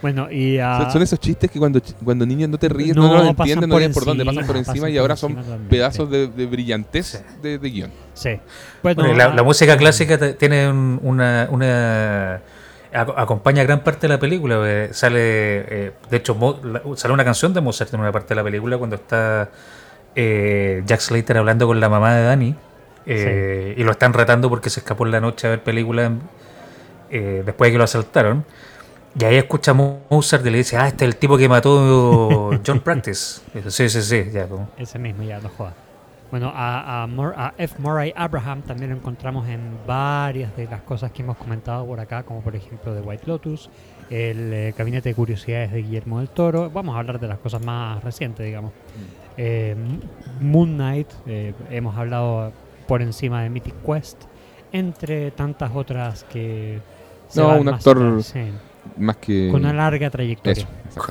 [0.02, 0.78] Bueno, y a...
[0.82, 3.70] Son- Son esos chistes que cuando, cuando niños no te ríes, no, No, los entienden,
[3.70, 6.28] no por saben por dónde, pasan por encima pasan y ahora son encima pedazos de,
[6.28, 7.18] de brillantez Sí.
[7.42, 7.92] de, de guion.
[8.14, 8.40] Sí.
[8.82, 12.42] Bueno, Bueno, y la, música clásica tiene un- una, una-
[12.94, 14.60] ac- acompaña gran parte de la película.
[14.66, 18.30] eh, Sale, eh, de hecho, Mo- la- sale una canción de Mozart en una parte
[18.30, 19.50] de la película cuando está
[20.16, 22.56] eh, Jack Slater hablando con la mamá de Danny
[23.06, 26.12] eh, y lo están retando porque se escapó en la noche a ver películas
[27.10, 28.46] eh, después de que lo asaltaron.
[29.20, 32.52] Y ahí escucha a Mozart y le dice, ah, este es el tipo que mató
[32.66, 33.42] John Practice.
[33.70, 34.48] Sí, sí, sí, ya.
[34.48, 35.74] como- Ese mismo, ya, no jodas.
[36.32, 37.76] Bueno, a, a, Mur- a F.
[37.78, 42.24] Murray Abraham también lo encontramos en varias de las cosas que hemos comentado por acá,
[42.24, 43.70] como por ejemplo de White Lotus,
[44.10, 46.70] el eh, Gabinete de Curiosidades de Guillermo del Toro.
[46.70, 48.72] Vamos a hablar de las cosas más recientes, digamos.
[49.36, 50.00] Eh, M-
[50.40, 52.54] Moon Knight, eh, hemos hablado
[52.88, 54.24] por encima de Mythic Quest,
[54.72, 56.80] entre tantas otras que...
[57.28, 58.40] se No, van un más actor sí,
[58.98, 59.50] Más que.
[59.52, 60.68] con una larga trayectoria.
[60.90, 61.02] Eso,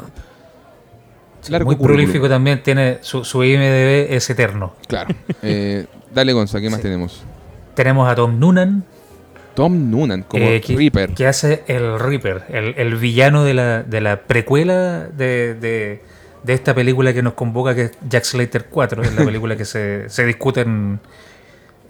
[1.48, 1.96] Largo muy currículum.
[2.04, 4.74] prolífico también, tiene su, su IMDB es eterno.
[4.86, 5.14] Claro.
[5.42, 6.82] Eh, dale, Gonza, ¿qué más Sí.
[6.82, 7.22] tenemos?
[7.74, 8.84] Tenemos a Tom Noonan,
[9.54, 11.14] Tom Noonan como eh, que, Reaper.
[11.14, 16.02] que hace el Reaper, el, el villano de la, de la precuela de, de-
[16.42, 19.64] de esta película que nos convoca, que es Jack Slater 4, es la película que
[19.66, 20.98] se, se discute en,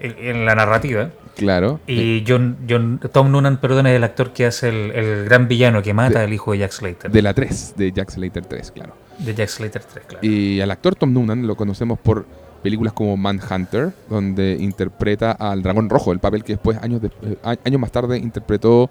[0.01, 1.11] en- en la narrativa.
[1.37, 1.81] Claro.
[1.87, 5.81] Y John, John, Tom Noonan, perdón, es el actor que hace el, el gran villano
[5.83, 7.11] que mata De- al hijo de Jack Slater.
[7.11, 8.95] de la 3, de Jack Slater 3, claro.
[9.19, 10.27] de Jack Slater 3, claro.
[10.27, 12.27] Y al actor Tom Noonan lo conocemos por
[12.63, 17.37] películas como Manhunter, donde interpreta al Dragón Rojo, el papel que después, años, de- eh,
[17.65, 18.91] años más tarde, interpretó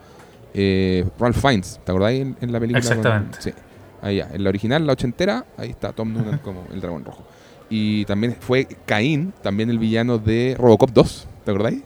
[0.56, 1.80] eh, Ralph Fiennes.
[1.84, 2.82] ¿Te acordáis en, en la película?
[2.84, 3.38] con- Exactamente.
[3.42, 3.54] sí.
[4.02, 7.24] Ahí ya, en la original, la ochentera, ahí está Tom Noonan como el Dragón Rojo.
[7.70, 11.28] Y también fue Caín, también el villano de Robocop 2.
[11.46, 11.82] ¿Te acordáis?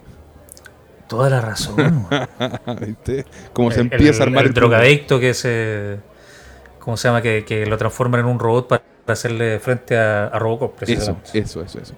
[1.07, 2.07] Toda la razón.
[2.87, 3.25] ¿Viste?
[3.51, 5.97] Como se El- empieza a el- armar el drogadicto que se.
[6.79, 7.21] ¿Cómo se llama?
[7.21, 11.39] Que, que lo transforman en un robot para hacerle frente a, a Robocop, Eso, precisamente.
[11.39, 11.93] eso, eso, eso.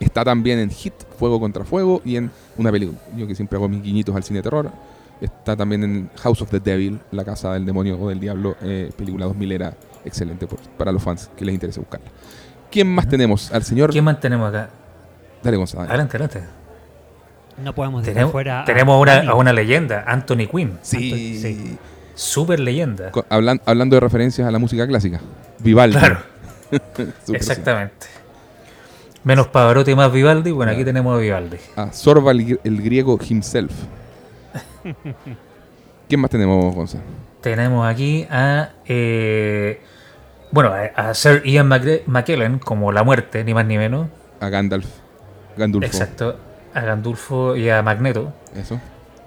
[0.00, 2.98] Está también en Hit, Fuego contra Fuego, y en una película.
[3.16, 4.70] Yo que siempre hago mis guiñitos al cine de terror.
[5.20, 8.90] Está también en House of the Devil, La Casa del Demonio o del Diablo, eh,
[8.96, 9.74] película 2000 era
[10.04, 12.06] excelente por- para los fans que les interese buscarla.
[12.70, 13.52] ¿Quién más tenemos?
[13.52, 13.90] Al señor.
[13.90, 14.68] ¿Quién mantenemos acá?
[15.42, 15.82] Dale, Gonzalo.
[15.82, 15.90] dale.
[15.94, 16.42] Adelante, adelante.
[17.62, 18.62] No podemos dejar Tenemos, fuera.
[18.62, 19.28] a tenemos una, Annie.
[19.30, 20.78] a una leyenda, Anthony Quinn.
[20.82, 21.38] Sí.
[21.40, 21.78] Sí.
[22.14, 23.10] Súper leyenda.
[23.10, 25.20] Co- hablan- hablando de referencias a la música clásica.
[25.60, 25.96] Vivaldi.
[25.98, 26.18] Claro,
[27.32, 28.06] exactamente.
[29.24, 30.50] Menos Pavarotti y más Vivaldi.
[30.50, 31.56] Bueno, aquí tenemos a Vivaldi.
[31.76, 33.72] A Sorba el, gr- el griego himself.
[36.08, 37.02] ¿Quién más tenemos, Gonzalo?
[37.40, 38.70] Tenemos aquí a.
[38.86, 39.80] eh,
[40.50, 44.08] bueno, a, a Sir Ian McGre- McKellen como la muerte, ni más ni menos.
[44.40, 44.86] A Gandalf.
[45.56, 45.86] Gandulfo.
[45.86, 46.36] Exacto.
[46.74, 48.32] A Gandulfo y a Magneto.
[48.54, 48.80] Eso.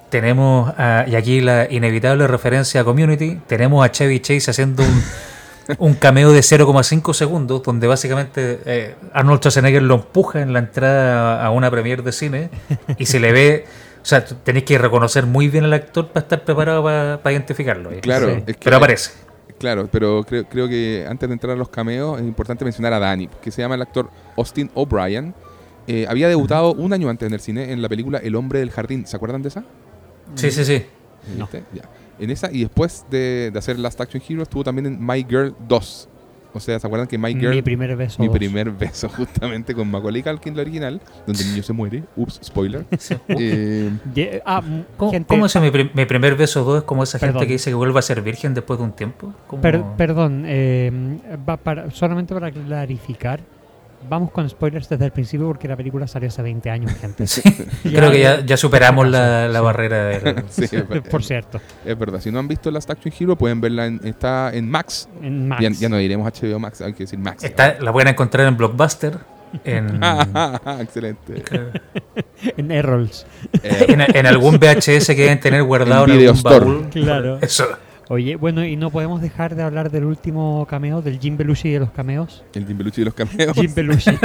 [0.10, 5.04] Tenemos, a- y aquí la inevitable referencia a Community, tenemos a Chevy Chase haciendo un,
[5.78, 11.46] un cameo de 0,5 segundos, donde básicamente eh, Arnold Schwarzenegger lo empuja en la entrada
[11.46, 12.50] a una premiere de cine
[12.98, 13.66] y se le ve,
[14.02, 17.92] o sea, tenéis que reconocer muy bien al actor para estar preparado para identificarlo.
[17.92, 18.00] ¿eh?
[18.02, 18.44] Claro, Sí.
[18.48, 19.12] es que Pero aparece.
[19.60, 23.00] Claro, pero creo, creo que antes de entrar a los cameos es importante mencionar a
[23.00, 25.36] Danny, que se llama el actor Austin O'Brien.
[25.86, 28.72] Eh, había debutado un año antes en el cine en la película El hombre del
[28.72, 29.06] jardín.
[29.06, 29.66] ¿Se acuerdan de esa?
[30.36, 30.86] Sí, sí, sí.
[31.38, 31.50] No.
[31.52, 31.84] Ya.
[32.20, 35.56] En esa, y después de, de hacer Last Action Hero, estuvo también en My Girl
[35.68, 36.10] 2.
[36.54, 38.20] O sea, ¿se acuerdan que My Girl Mi primer beso.
[38.22, 38.36] mi dos.
[38.38, 42.04] primer beso justamente con Macaulay Culkin, la original, donde el niño se muere.
[42.16, 42.86] Ups, spoiler.
[43.28, 44.62] Eh, Ye- ah,
[44.98, 46.78] ¿Cómo, gente- cómo es mi, prim- mi primer beso 2?
[46.80, 47.48] Es como esa gente Perdón.
[47.48, 49.34] que dice que vuelve a ser virgen después de un tiempo.
[49.62, 50.92] Per- perdón, eh,
[51.48, 53.42] va para, solamente para clarificar,
[54.08, 57.28] vamos con spoilers desde el principio porque la película salió hace 20 años, gente.
[57.28, 57.42] Sí.
[57.84, 59.66] Creo que ya, ya superamos la, la Sí.
[59.66, 60.68] barrera del, sí,
[61.10, 62.20] Por cierto, es verdad.
[62.22, 63.88] Si no han visto Last Action Hero, pueden verla.
[63.88, 65.10] En, está en Max.
[65.22, 65.62] en Max.
[65.62, 67.44] Ya, ya no diremos HBO Max, hay que decir Max.
[67.44, 69.18] Está, la pueden encontrar en Blockbuster,
[69.64, 70.00] en,
[70.80, 71.44] Excelente.
[72.56, 73.26] En Errols.
[73.64, 76.90] Eh, en, en algún VHS que deben tener guardado En en, algún baúl.
[76.92, 77.40] Claro.
[77.42, 77.66] Eso.
[78.12, 81.80] Oye, bueno, y no podemos dejar de hablar del último cameo, del Jim Belushi de
[81.80, 82.44] los cameos.
[82.56, 83.54] el Jim Belushi de los cameos.
[83.56, 84.12] Jim Belushi.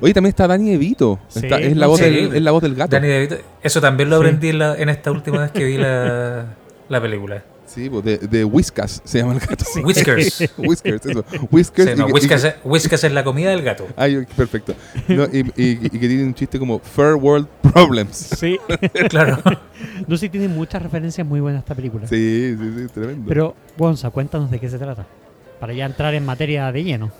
[0.00, 1.18] Oye, también está Danny DeVito.
[1.28, 2.96] Sí, Está- es, la voz del, es la voz del gato.
[2.96, 3.36] Danny DeVito.
[3.62, 4.24] Eso también lo Sí.
[4.24, 6.46] aprendí en, la- en esta última vez que vi la,
[6.88, 7.42] la película.
[7.66, 9.64] Sí, pues, de, de Whiskas se llama el gato.
[9.84, 10.52] Whiskers.
[10.58, 11.24] Whiskers, eso.
[11.50, 11.90] Whiskers.
[11.90, 13.86] Sí, no, y- y- Whiskas, es- Whiskas es la comida del gato.
[13.96, 14.74] Ay, perfecto.
[15.08, 18.16] No, y, y- y que tiene un chiste como Fair World Problems.
[18.16, 18.58] sí.
[19.10, 19.38] Claro.
[20.06, 22.06] No sé, tiene muchas referencias muy buenas esta película.
[22.06, 23.24] Sí, sí, sí, tremendo.
[23.28, 25.06] Pero, Gonza, cuéntanos de qué se trata.
[25.60, 27.10] Para ya entrar en materia de lleno.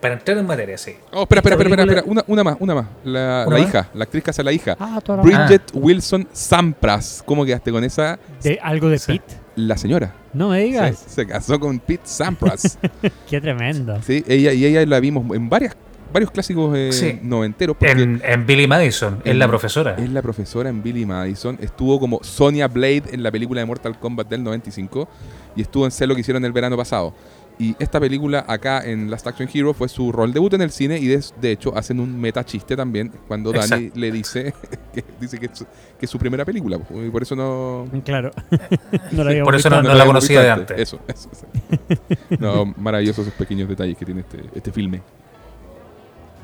[0.00, 0.92] Para entrar en materia, sí.
[1.12, 2.12] Oh, espera, espera, Esta espera, espera, película- espera.
[2.12, 2.86] Una, una más, una más.
[3.04, 3.68] La, ¿Una la más?
[3.70, 4.76] hija, la actriz que hace la hija.
[4.78, 7.22] Ah, toda la Bridget Wilson Sampras.
[7.24, 8.18] ¿Cómo quedaste con esa?
[8.42, 9.12] de algo de Sí.
[9.18, 9.34] Pete.
[9.56, 10.14] La señora.
[10.32, 11.04] No me Se, digas.
[11.08, 12.78] se casó con Pete Sampras.
[13.28, 14.00] Qué tremendo.
[14.02, 15.74] sí, ella, y ella la vimos en varias,
[16.12, 17.18] varios clásicos eh, Sí.
[17.22, 17.76] noventeros.
[17.80, 19.96] En, en Billy Madison, es En- la profesora.
[19.98, 21.56] Es la profesora en Billy Madison.
[21.60, 25.08] Estuvo como Sonia Blade en la película de Mortal Kombat del 95.
[25.56, 27.14] Y estuvo en Sé lo que hicieron el verano pasado.
[27.58, 30.98] Y esta película acá en Last Action Hero fue su rol debut en el cine
[30.98, 33.98] y de, de hecho hacen un meta chiste también cuando Dani Exacto.
[33.98, 34.54] le dice
[34.92, 35.64] que, dice que, es, su-
[35.98, 36.78] que es su primera película.
[36.78, 37.88] pues, Y por eso no...
[38.04, 38.30] Claro.
[39.12, 40.78] no la Por eso no- lo la conocía de antes.
[40.78, 41.30] Eso, eso.
[41.30, 42.38] exacto.
[42.38, 45.00] no, maravillosos esos pequeños detalles que tiene este, este filme.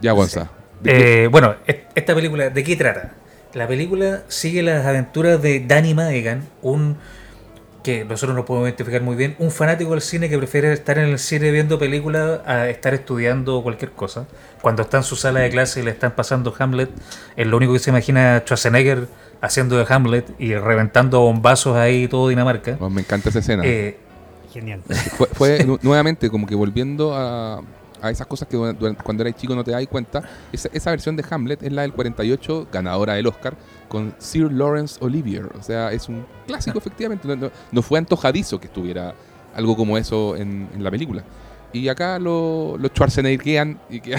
[0.01, 0.51] Ya, Gonza.
[0.81, 1.55] ¿de qué- Eh, bueno,
[1.95, 3.13] esta película, ¿de qué trata?
[3.55, 6.97] La película sigue las aventuras de Danny Madigan, un
[7.83, 11.09] que nosotros no podemos identificar muy bien, un fanático del cine que prefiere estar en
[11.09, 14.27] el cine viendo películas a estar estudiando cualquier cosa.
[14.61, 16.91] Cuando está en su sala de clase y le están pasando Hamlet,
[17.37, 19.09] es lo único que se imagina Schwarzenegger
[19.41, 22.77] haciendo de Hamlet y reventando bombazos ahí todo Dinamarca.
[22.79, 23.65] Oh, me encanta esa escena.
[23.67, 23.99] Eh,
[24.53, 24.81] Genial.
[25.17, 27.61] fue, fue nu- nuevamente como que volviendo a,
[28.01, 30.23] a esas cosas que cuando eras chico no te das cuenta.
[30.53, 33.55] Esa, esa versión de Hamlet es la del 48, ganadora del Oscar,
[33.93, 35.51] con Sir Lawrence Olivier.
[35.59, 37.29] O sea, es un clásico efectivamente.
[37.29, 39.15] No, no- no fue antojadizo que estuviera
[39.55, 41.23] algo como eso en, en la película.
[41.75, 44.19] Y acá lo, lo Schwarzeneggeran y que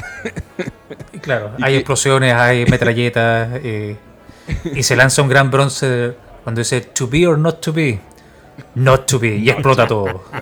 [1.21, 3.97] Claro, Y hay que- explosiones, hay metralletas eh,
[4.75, 7.99] y se lanza un gran bronce cuando dice to be or not to be,
[8.75, 10.23] not to be y explota todo.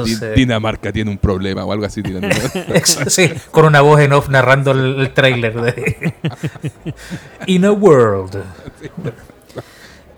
[0.00, 2.02] Entonces, Dinamarca tiene un problema o algo así.
[3.08, 6.14] sí, con una voz en off narrando el, el tráiler de
[7.46, 8.42] In a World.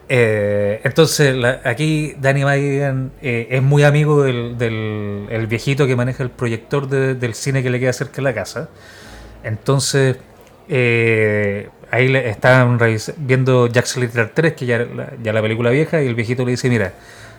[0.08, 5.96] Eh, entonces, la- aquí Danny Madigan eh, es muy amigo del, del- el viejito que
[5.96, 8.68] maneja el proyector de- del cine que le queda cerca de la casa.
[9.42, 10.16] Entonces,
[10.68, 16.02] eh, ahí le revis- viendo Jack Slater 3, que ya, la- ya la película vieja,
[16.02, 16.92] y el viejito le dice, mira,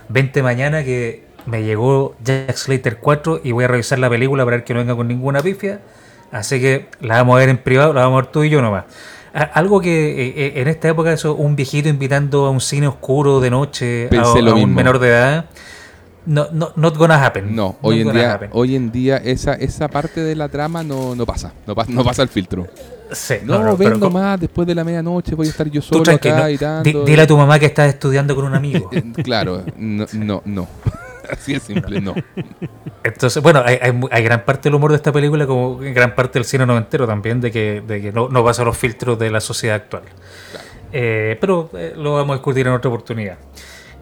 [0.09, 4.58] vente mañana que me llegó Jack Slater 4 y voy a revisar la película para
[4.58, 5.81] ver que no venga con ninguna pifia.
[6.31, 8.62] Así que la vamos a ver en privado, la vamos a ver tú y yo
[8.62, 8.86] nomás.
[9.53, 13.41] Algo que eh, eh, en esta época, eso, un viejito invitando a un cine oscuro
[13.41, 15.45] de noche a, Pensé lo a un menor de edad,
[16.25, 17.55] no, no, not gonna happen.
[17.55, 18.49] No, Not hoy en día, happen.
[18.53, 22.03] hoy en día esa, esa parte de la trama no, no pasa, no, pasa, no
[22.03, 22.65] pasa el filtro.
[23.12, 26.12] Sí, No, no, no, vengo más después de la medianoche, voy a estar yo solo
[26.12, 27.03] acá y tanto.
[27.03, 28.89] dile a tu mamá que estás estudiando con un amigo.
[29.23, 30.67] Claro, no, no, no.
[31.31, 32.13] Así es simple, no.
[33.03, 36.15] Entonces, bueno, hay, hay, mu- hay gran parte del humor de esta película, como gran
[36.15, 39.29] parte del cine noventero también, de que, de que no, no pasa los filtros de
[39.29, 40.03] la sociedad actual.
[40.91, 43.38] Eh, pero eh, lo vamos a discutir en otra oportunidad.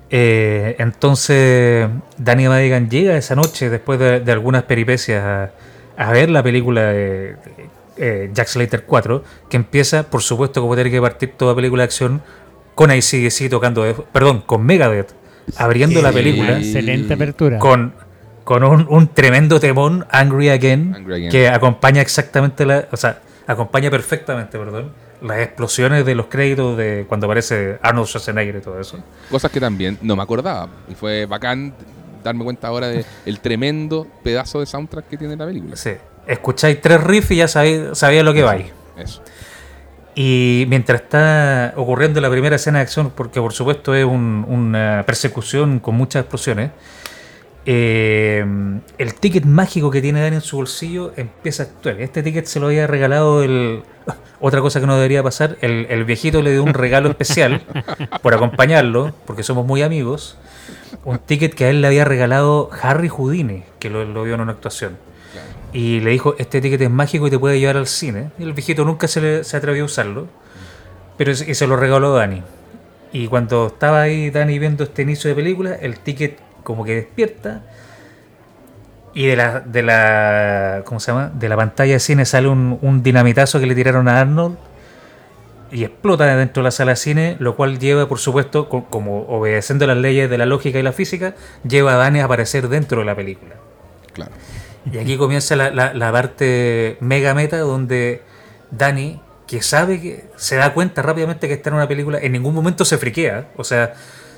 [0.09, 5.51] Eh, entonces, Danny Madigan llega esa noche, después de, de algunas peripecias, a,
[5.97, 7.36] a ver la película de,
[8.33, 12.21] Jack Slater 4, que empieza, por supuesto, como tiene que partir toda película de acción,
[12.75, 15.13] con ACDC tocando, perdón, con Megadeth,
[15.58, 17.60] abriendo la película Excelente apertura.
[17.60, 17.93] con,
[18.43, 21.29] con un, un tremendo temón, Angry Again, Angry Again.
[21.32, 27.06] que acompaña exactamente la, o sea, acompaña perfectamente, perdón, las explosiones de los créditos de
[27.08, 28.97] cuando aparece Arnold Schwarzenegger y todo eso.
[29.29, 30.67] Cosas que también no me acordaba.
[30.89, 31.73] Y fue bacán
[32.23, 35.75] darme cuenta ahora de el tremendo pedazo de soundtrack que tiene la película.
[35.77, 35.91] Sí.
[36.27, 38.65] Escucháis tres riffs y ya sabéis, sabéis lo que vais.
[38.97, 39.21] Eso.
[40.15, 45.04] Y mientras está ocurriendo la primera escena de acción, porque por supuesto es un- una
[45.08, 46.71] persecución con muchas explosiones,
[47.65, 48.45] eh,
[48.97, 52.02] el ticket mágico que tiene Dani en su bolsillo empieza a actuar.
[52.02, 53.82] Este ticket se lo había regalado el...
[54.41, 57.62] Otra cosa que no debería pasar, el, el viejito le dio un regalo especial
[58.21, 60.38] por acompañarlo, porque somos muy amigos.
[61.06, 64.52] Un ticket que a él le había regalado Harry Houdini, que lo vio en una
[64.52, 64.97] actuación.
[65.73, 68.29] Y le dijo, este ticket es mágico y te puede llevar al cine.
[68.38, 70.27] Y el viejito nunca se, le- se atrevió a usarlo.
[71.17, 72.41] Pero se lo regaló Dani.
[73.12, 77.63] Y cuando estaba ahí Dani viendo este inicio de película, el ticket como que despierta.
[79.15, 80.81] Y de la, de la.
[80.86, 81.31] ¿Cómo se llama?
[81.33, 84.57] De la pantalla de cine sale un, un dinamitazo que le tiraron a Arnold.
[85.71, 89.21] Y explota dentro de la sala de cine, lo cual lleva, por supuesto, co- como
[89.27, 91.33] obedeciendo las leyes de la lógica y la física,
[91.67, 93.55] lleva a Dani a aparecer dentro de la película.
[94.13, 94.31] Claro.
[94.91, 98.21] Y aquí comienza la, la- la parte mega meta donde
[98.71, 102.53] Dani, que sabe que se da cuenta rápidamente que está en una película, en ningún
[102.53, 103.47] momento se friquea.
[103.55, 103.93] O sea,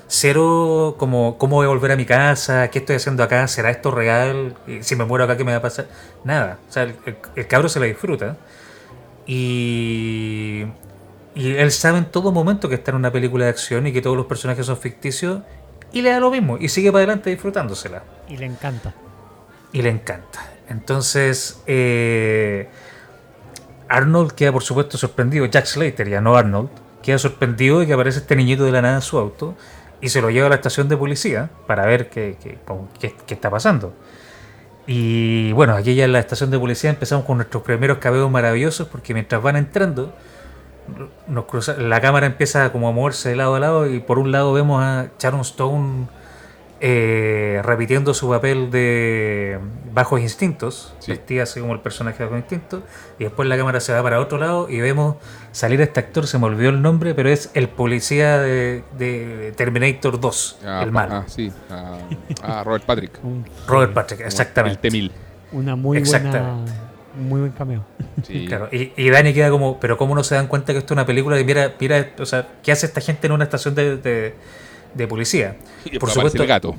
[0.08, 3.90] cero como cómo voy a volver a mi casa, qué estoy haciendo acá, será esto
[3.90, 5.86] real, si me muero acá, ¿qué me va a pasar?
[6.22, 6.58] Nada.
[6.68, 8.36] O sea, el, el- el cabro se la disfruta.
[9.26, 10.64] Y,
[11.34, 14.00] y él sabe en todo momento que está en una película de acción y que
[14.00, 15.40] todos los personajes son ficticios.
[15.92, 16.56] Y le da lo mismo.
[16.58, 18.94] Y sigue para adelante disfrutándosela Y le encanta.
[19.76, 20.40] Y le encanta.
[20.70, 22.68] Entonces, eh,
[23.90, 26.70] Arnold queda por supuesto sorprendido, Jack Slater, ya no Arnold,
[27.02, 29.54] queda sorprendido de que aparece este niñito de la nada en su auto
[30.00, 33.92] y se lo lleva a la estación de policía para ver qué, qué- está pasando.
[34.86, 38.88] Y bueno, aquí ya en la estación de policía empezamos con nuestros primeros cabeos maravillosos
[38.88, 40.14] porque mientras van entrando,
[41.78, 44.82] la cámara empieza como a moverse de lado a lado y por un lado vemos
[44.82, 46.06] a Sharon Stone
[46.80, 49.58] eh, repitiendo su papel de
[49.94, 51.12] Bajos Instintos, Sí.
[51.12, 52.82] vestida así como el personaje de Bajos Instintos,
[53.18, 55.16] y después la cámara se va para otro lado y vemos
[55.52, 60.20] salir este actor, se me olvidó el nombre, pero es el policía de, de Terminator
[60.20, 61.14] 2, Ah, el pa- malo.
[61.14, 61.50] Ah, sí.
[61.70, 61.98] Ah,
[62.42, 63.12] ah, Robert Patrick.
[63.66, 64.86] Robert Patrick, exactamente.
[64.88, 65.10] El T-1000.
[65.52, 66.00] una muy buena.
[66.00, 66.72] Exactamente.
[67.18, 67.82] Muy buen cameo.
[68.22, 68.44] Sí.
[68.48, 70.96] Claro, y, y Dani queda como, pero ¿cómo no se dan cuenta que esto es
[70.96, 71.40] una película?
[71.40, 74.34] Y mira, mira, o sea, ¿qué hace esta gente en una estación de, de-
[74.96, 75.56] de policía?
[75.84, 76.42] Y Por aparece supuesto.
[76.42, 76.76] el gato.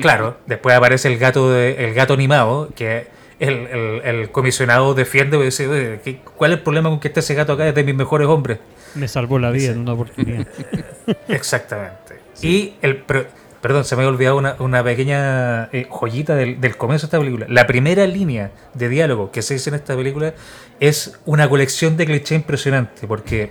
[0.00, 3.08] Claro, después aparece el gato de- el gato animado, que
[3.40, 7.08] el, el- el comisionado defiende y dice, "Oye, ¿qué- ¿cuál es el problema con que
[7.08, 7.66] esté ese gato acá?
[7.68, 8.58] Es de mis mejores hombres.
[8.94, 10.46] Me salvó la vida en una oportunidad.
[11.28, 12.20] Exactamente.
[12.42, 13.28] Y el per-
[13.60, 17.18] perdón, se me había olvidado una, una pequeña eh, joyita del, del comienzo de esta
[17.18, 17.46] película.
[17.48, 20.34] La primera línea de diálogo que se dice en esta película
[20.80, 23.50] es una colección de clichés impresionante, porque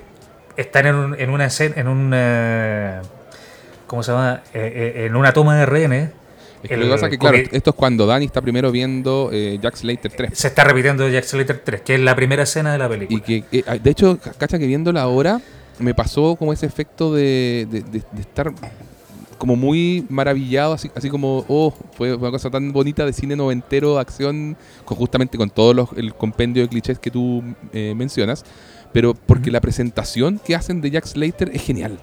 [0.57, 3.01] están en, un- en una escena, en una
[3.89, 4.41] ¿cómo se llama?
[4.53, 6.09] Eh, eh, en una toma de rehenes.
[6.63, 8.71] Es que el lo que pasa es que, claro, esto es cuando Danny está primero
[8.71, 10.29] viendo eh, Jack Slater 3.
[10.37, 13.17] se está repitiendo Jack Slater 3, que es la primera escena de la película.
[13.17, 15.41] Y que, eh, de hecho, ca- cacha que viéndola ahora,
[15.79, 18.51] me pasó como ese efecto de, de- de- de estar
[19.37, 23.97] como muy maravillado, así, así como, oh, fue una cosa tan bonita de cine noventero,
[23.97, 28.43] acción, con, justamente con todo los- el compendio de clichés que tú eh, mencionas,
[28.91, 31.99] pero porque la presentación que hacen de Jack Slater es genial.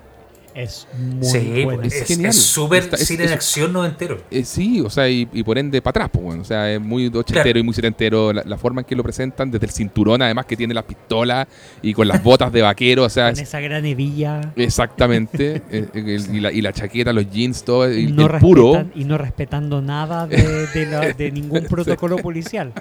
[0.57, 1.87] Es muy sí, buena.
[1.87, 2.31] es es genial.
[2.31, 4.19] es súper cine es- de acción noventero.
[4.31, 6.81] Eh, sí, o sea, y, y por ende para atrás, pues bueno, o sea, es
[6.81, 7.59] muy ochentero Claro.
[7.59, 10.57] y muy setentero la, la forma en que lo presentan, desde el cinturón además que
[10.57, 11.47] tiene la pistola
[11.83, 14.53] y con las botas de vaquero, o sea, Con es- esa gran hebilla.
[14.57, 18.73] exactamente, eh, el- y, la, y la chaqueta, los jeans, todo, el, no el puro,
[18.75, 22.73] respetan- y no respetando nada de, de la- de ningún protocolo policial.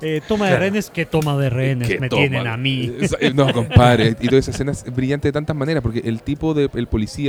[0.00, 2.22] Eh, toma de rehenes, que toma de rehenes que me toma.
[2.22, 2.92] tienen a mí.
[3.20, 4.16] Eh, No, compadre.
[4.20, 7.21] Y toda esa escena es brillante de tantas maneras, porque el tipo de el policía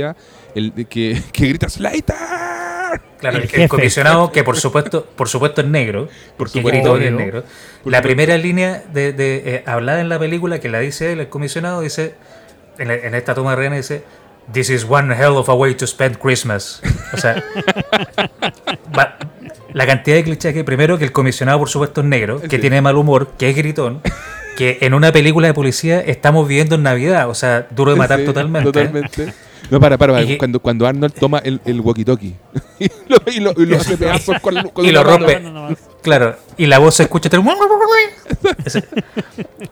[0.54, 2.14] el de que, que grita Slater.
[3.18, 3.68] Claro, El el, el jefe.
[3.68, 6.92] comisionado, que por supuesto, por supuesto es negro, Por supuesto.
[6.94, 7.42] Gritón es negro.
[7.42, 8.02] Por la supuesto.
[8.02, 11.80] primera línea de, de, eh, hablada en la película que la dice él, el comisionado,
[11.80, 12.14] dice,
[12.78, 14.04] en, la- en esta toma de rehenes dice,
[14.52, 16.82] This is one hell of a way to spend Christmas.
[17.14, 17.42] O sea,
[18.96, 19.16] va-
[19.72, 22.58] la cantidad de clichés que primero que el comisionado por supuesto es negro, que Sí.
[22.58, 24.02] tiene mal humor, que es gritón,
[24.56, 28.20] que en una película de policía estamos viviendo en Navidad, o sea, duro de matar
[28.20, 28.66] Sí, totalmente.
[28.70, 29.32] Totalmente.
[29.70, 30.38] No, para, para, para.
[30.38, 32.34] Cuando, cuando Arnold toma el, el walkie-talkie
[32.78, 35.42] y lo, y lo, y lo hace pedazos con, con Y lo rompe.
[36.02, 37.28] Claro, y la voz se escucha.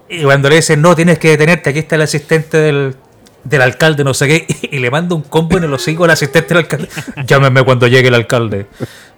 [0.08, 2.94] Y cuando le dicen, no, tienes que detenerte, aquí está el asistente del,
[3.44, 6.48] del alcalde, no sé qué, y le manda un combo en el hocico al asistente
[6.48, 6.88] del alcalde.
[7.26, 8.66] Llámeme cuando llegue el alcalde.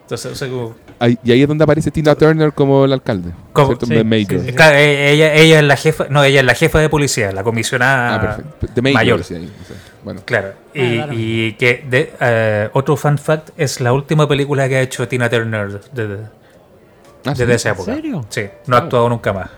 [0.02, 3.30] Entonces, o sea, como- Ahí- y ahí es donde aparece Tina Turner como el alcalde.
[3.52, 3.86] Como- ¿cierto?
[3.86, 4.40] sí, Major.
[4.40, 4.52] sí, sí.
[4.52, 7.42] Claro, e- ella, ella es la jefa, no, ella es la jefa de policía, la
[7.42, 8.66] comisionada Ah, perfecto.
[8.74, 8.94] The Major.
[8.94, 9.20] mayor.
[9.20, 9.38] o sea,
[10.04, 10.20] bueno.
[10.24, 11.12] Claro, y, Ah, claro.
[11.16, 15.28] y que de, eh, otro fun fact es la última película que ha hecho Tina
[15.30, 16.18] Turner desde,
[17.26, 17.52] Ah, desde sí.
[17.52, 17.94] esa época.
[17.94, 18.24] serio?
[18.28, 19.50] Sí, no ha actuado nunca más.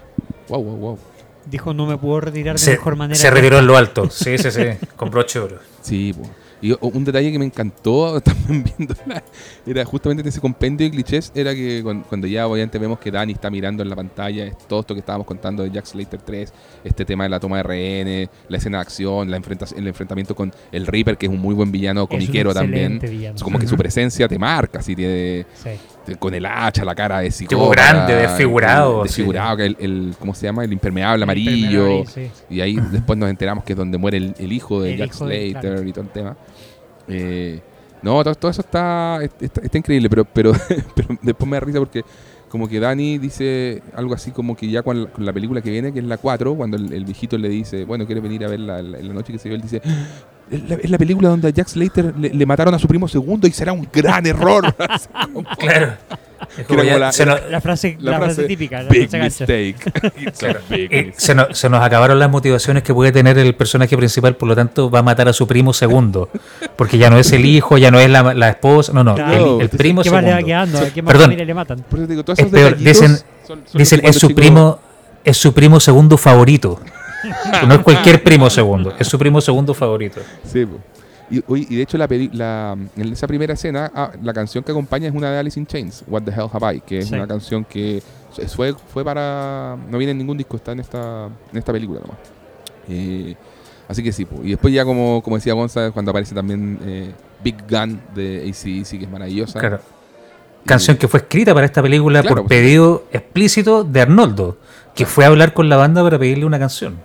[0.48, 0.98] Wow, wow, wow.
[1.44, 3.18] Dijo, no me puedo retirar de Se, mejor manera.
[3.18, 4.08] se retiró en lo alto.
[4.10, 4.64] Sí, sí, sí.
[4.96, 5.58] Con broche oro.
[5.82, 6.28] Sí, po.
[6.62, 9.22] Y un detalle que me encantó también viéndola
[9.66, 13.10] era justamente en ese compendio de clichés era que cuan- cuando, ya obviamente vemos que
[13.10, 16.52] Danny está mirando en la pantalla todo esto que estábamos contando de Jack Slater 3
[16.84, 20.34] este tema de la toma de rehenes la escena de acción la enfrenta- el enfrentamiento
[20.34, 23.36] con el Reaper que es un muy buen villano comiquero también villano.
[23.36, 25.70] Es como que su presencia te marca así tiene Sí.
[26.06, 30.14] Te- con el hacha la cara de Tipo psicópata grande, desfigurado, desfigurado que el, el-
[30.18, 30.64] ¿cómo se llama?
[30.64, 32.30] el impermeable amarillo El sí.
[32.48, 35.26] y ahí después nos enteramos que es donde muere el, el hijo de Jack hijo
[35.26, 35.88] de- Slater claro.
[35.88, 36.36] y todo el tema.
[37.08, 37.60] Eh,
[38.02, 40.52] no, todo, todo eso está, está, está increíble, pero, pero,
[40.94, 42.04] pero después me da risa porque
[42.48, 45.70] como que Dani dice algo así como que ya con la, con la película que
[45.70, 48.48] viene, que es la 4, cuando el, el viejito le dice, bueno, ¿quieres venir a
[48.48, 49.56] verla en la, noche que se ve?
[49.56, 49.82] Él dice,
[50.50, 53.08] es la, es la película donde a Jack Slater le, le mataron a su primo
[53.08, 54.74] segundo y será un gran error.
[55.58, 56.98] Claro.
[56.98, 58.82] La- se, nos, La frase, la frase típica.
[58.82, 59.76] la Big mistake.
[60.70, 61.14] Big eh, mistake.
[61.16, 64.54] se nos- se nos acabaron las motivaciones que puede tener el personaje principal, por lo
[64.54, 66.28] tanto va a matar a su primo segundo.
[66.76, 69.56] Porque ya no es el hijo, ya no es la, la esposa, no, no, Claro.
[69.56, 70.46] el, el primo ¿Qué más le va segundo.
[70.46, 70.78] quedando?
[70.78, 71.36] ¿A qué más Perdón.
[71.36, 71.84] le matan?
[72.06, 74.78] Digo, Es peor, dicen- son- son Dicen, cuando es su chico- primo,
[75.24, 76.80] es su primo segundo favorito.
[77.66, 80.20] No es cualquier primo segundo, es su primo segundo favorito.
[80.44, 80.66] Sí,
[81.28, 85.14] y, de hecho la, la en esa primera escena ah, la canción que acompaña es
[85.14, 87.14] una de Alice in Chains, What the Hell Have I, que es Sí.
[87.14, 88.00] una canción que
[88.54, 92.18] fue, fue para no viene en ningún disco, está en esta en esta película nomás.
[92.88, 93.34] Eh,
[93.88, 94.40] así que sí, po.
[94.44, 97.10] y después ya como, como decía Gonza, cuando aparece también eh,
[97.42, 99.58] Big Gun de ACDC, que es maravillosa.
[99.58, 99.80] Claro.
[100.64, 102.58] Y- Canción que fue escrita para esta película Claro, por pues.
[102.60, 104.58] pedido explícito de Arnoldo,
[104.96, 106.96] que fue a hablar con la banda para pedirle una canción.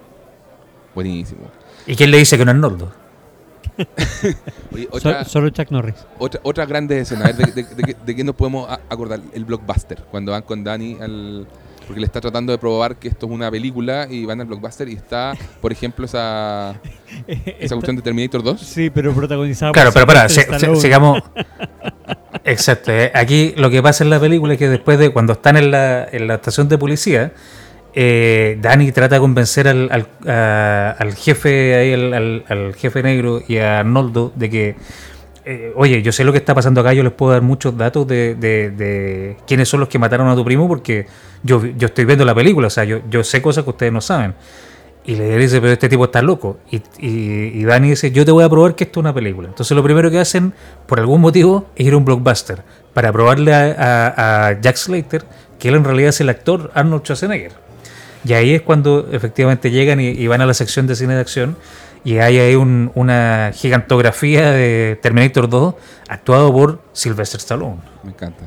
[0.96, 1.42] Buenísimo.
[1.86, 2.58] ¿Y quién le dice que no es
[4.92, 5.96] otra, solo Chuck Norris.
[6.20, 7.30] otra, otras grandes escenas.
[7.34, 9.20] A ver, ¿De, de, de, qué- de qué nos podemos acordar?
[9.34, 10.00] El blockbuster.
[10.12, 11.48] Cuando van con Danny al.
[11.88, 14.88] Porque le está tratando de probar que esto es una película y van al blockbuster
[14.88, 16.80] y está, por ejemplo, esa,
[17.28, 18.62] esa cuestión de Terminator 2.
[18.62, 20.80] Sí, pero protagonizado Claro, pero para, Sylvester Stallone.
[20.80, 21.24] sigamos.
[22.44, 22.92] Exacto.
[22.92, 25.72] eh, Aquí lo que pasa en la película es que después de cuando están en
[25.72, 27.34] la, en la estación de policía,
[27.94, 34.50] eh, Danny trata de convencer al, jefe ahí, al, jefe negro y a Arnoldo de
[34.50, 34.76] que,
[35.46, 38.08] eh, oye, yo sé lo que está pasando acá, yo les puedo dar muchos datos
[38.08, 41.06] de, quiénes son los que mataron a tu primo porque
[41.44, 44.36] yo, yo estoy viendo la película, o sea, yo, sé cosas que ustedes no saben.
[45.04, 46.60] Y le dice, pero este tipo está loco.
[46.70, 49.48] Y, y, Danny dice, yo te voy a probar que esto es una película.
[49.48, 50.54] Entonces lo primero que hacen,
[50.86, 52.62] por algún motivo, es ir a un blockbuster
[52.94, 55.26] para probarle a- a Jack Slater
[55.58, 57.52] que él en realidad es el actor Arnold Schwarzenegger.
[58.24, 61.58] Y ahí es cuando efectivamente llegan y, van a la sección de cine de acción
[62.04, 65.76] y hay ahí un- una gigantografía de Terminator 2
[66.08, 67.78] actuado por Sylvester Stallone.
[68.04, 68.46] Me encanta.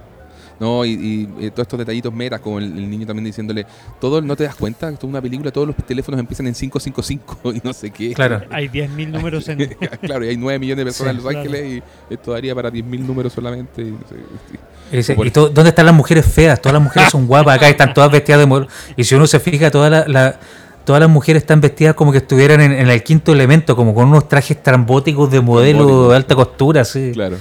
[0.60, 3.66] No, y, y, eh, todos estos detallitos metas, como el, el niño también diciéndole,
[4.00, 7.52] todo, no te das cuenta, esto es una película, todos los teléfonos empiezan en 555
[7.54, 8.14] y no sé qué.
[8.14, 8.42] Claro.
[8.50, 9.58] Hay 10.000 números en...
[10.02, 11.48] claro, y hay 9 millones de personas Sí, en Los claro.
[11.48, 13.82] Ángeles y esto daría para 10.000 números solamente.
[13.82, 14.14] y no sé,
[14.50, 14.58] sí.
[14.92, 16.60] Y dice, Por- ¿y to- dónde están las mujeres feas?
[16.60, 18.68] Todas las mujeres son guapas acá, están todas vestidas de modelo.
[18.96, 20.38] Y si uno se fija, todas la- la-
[20.84, 24.06] todas las mujeres están vestidas como que estuvieran en, en el quinto elemento, como con
[24.08, 27.10] unos trajes trambóticos de modelo de alta costura, sí.
[27.14, 27.38] Claro,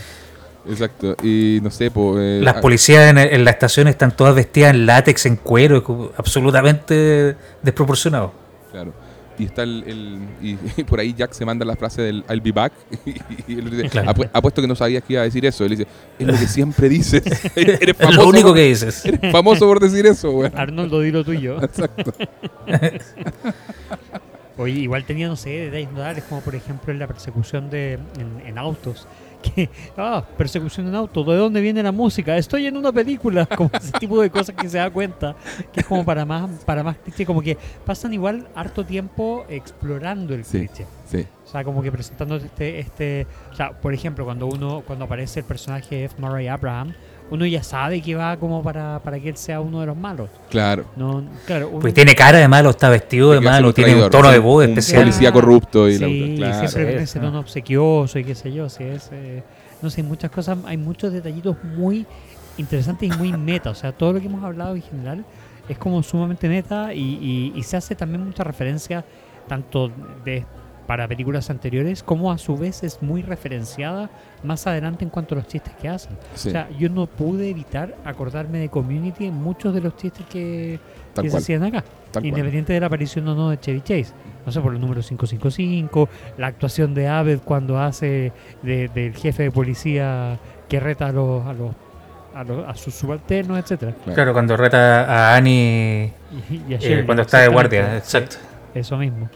[0.70, 1.16] exacto.
[1.24, 2.42] Y no sé, pues...
[2.44, 8.34] Las policías en, en la estación están todas vestidas en látex, en cuero, absolutamente desproporcionado.
[8.72, 8.94] Claro.
[9.36, 12.40] Y está el, el- y, y por ahí Jack se manda la frase del I'll
[12.42, 12.72] be back
[13.48, 14.12] y, él dice, Claro.
[14.14, 15.64] "Apu- apuesto que no sabías que iba a decir eso.
[15.66, 15.88] Él dice,
[16.20, 17.24] es lo que siempre dices.
[17.56, 19.04] eres Es famoso lo único por- que dices.
[19.06, 20.52] Eres famoso por decir eso, güey.
[20.56, 21.62] Arnoldo, dilo tuyo.
[21.64, 22.14] Exacto.
[24.58, 28.58] Oye, igual tenía, no sé, detalles como por ejemplo en la persecución de en, en
[28.60, 29.08] autos.
[29.44, 32.38] Que, ah, persecución en autos, ¿de dónde viene la música?
[32.38, 35.36] Estoy en una película, como ese tipo de cosas que se da cuenta,
[35.72, 40.34] que es como para más, para más cliché, como que pasan igual harto tiempo explorando
[40.34, 40.60] el Sí.
[40.60, 40.86] cliché.
[41.06, 41.26] Sí.
[41.46, 45.42] O sea, como que presentando este, este, o sea, por ejemplo, cuando uno, cuando aparece
[45.42, 46.16] el personaje de F.
[46.20, 46.94] Murray Abraham,
[47.34, 50.30] uno ya sabe que va como para, para que él sea uno de los malos.
[50.52, 50.86] Claro.
[50.96, 53.96] No, claro, uno- Pues tiene cara de malo, está vestido de malo, un tiene un
[54.02, 55.02] traidor, tono de un- voz un especial.
[55.02, 56.68] policía corrupto y la sí, otra, claro.
[56.68, 57.26] siempre con ese no.
[57.26, 59.42] tono obsequioso y qué sé yo, si es, eh,
[59.82, 62.06] no sé, muchas cosas, hay muchos detallitos muy
[62.58, 65.26] interesantes y muy meta, o sea, todo lo que hemos hablado en general
[65.68, 69.04] es como sumamente meta y, y- y se hace también mucha referencia
[69.48, 69.90] tanto
[70.24, 70.46] de
[70.88, 74.10] para películas anteriores como a su vez es muy referenciada
[74.44, 76.18] más adelante en cuanto a los chistes que hacen.
[76.36, 80.26] Sí, O sea, yo no pude evitar acordarme de Community en muchos de los chistes
[80.28, 80.80] que,
[81.16, 81.84] se hacían acá.
[82.12, 82.26] Tal cual.
[82.28, 84.08] Independiente de la aparición o no de Chevy Chase.
[84.46, 89.44] No sé, por el número 555, la actuación de Abed cuando hace de- del jefe
[89.44, 91.72] de policía que reta a los, a los,
[92.36, 93.94] a, los- a sus subalternos, etcétera.
[94.14, 96.12] Claro, cuando reta a Annie
[96.50, 98.36] Y, y a eh, cuando está de guardia, exacto.
[98.76, 99.30] Eso mismo.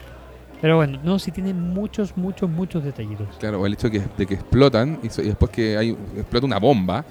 [0.61, 3.27] Pero bueno, no, sí tiene muchos, muchos, muchos detallitos.
[3.39, 6.59] Claro, el hecho de que, de que explotan y, y después que hay explota una
[6.59, 7.05] bomba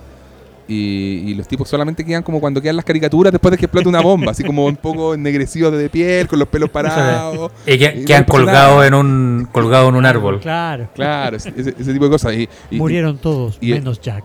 [0.68, 3.88] y, y los tipos solamente quedan como cuando quedan las caricaturas después de que explota
[3.88, 7.52] una bomba, así como un poco ennegrecidos de piel, con los pelos parados.
[7.66, 8.86] Y que, Y que no han pasa colgado nada.
[8.88, 10.40] en un colgado en un árbol.
[10.40, 10.88] Claro.
[10.94, 12.34] Claro, ese, tipo de cosas.
[12.34, 14.24] Y, y- Murieron todos, y- menos Jack.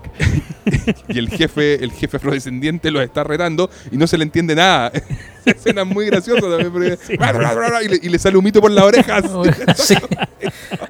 [1.09, 4.91] y el jefe, el jefe afrodescendiente los está retando y no se le entiende nada.
[5.45, 7.13] Esa escena es muy graciosa también porque Sí.
[7.13, 9.23] y, le, y le sale humito por las orejas.
[9.75, 9.95] Sí.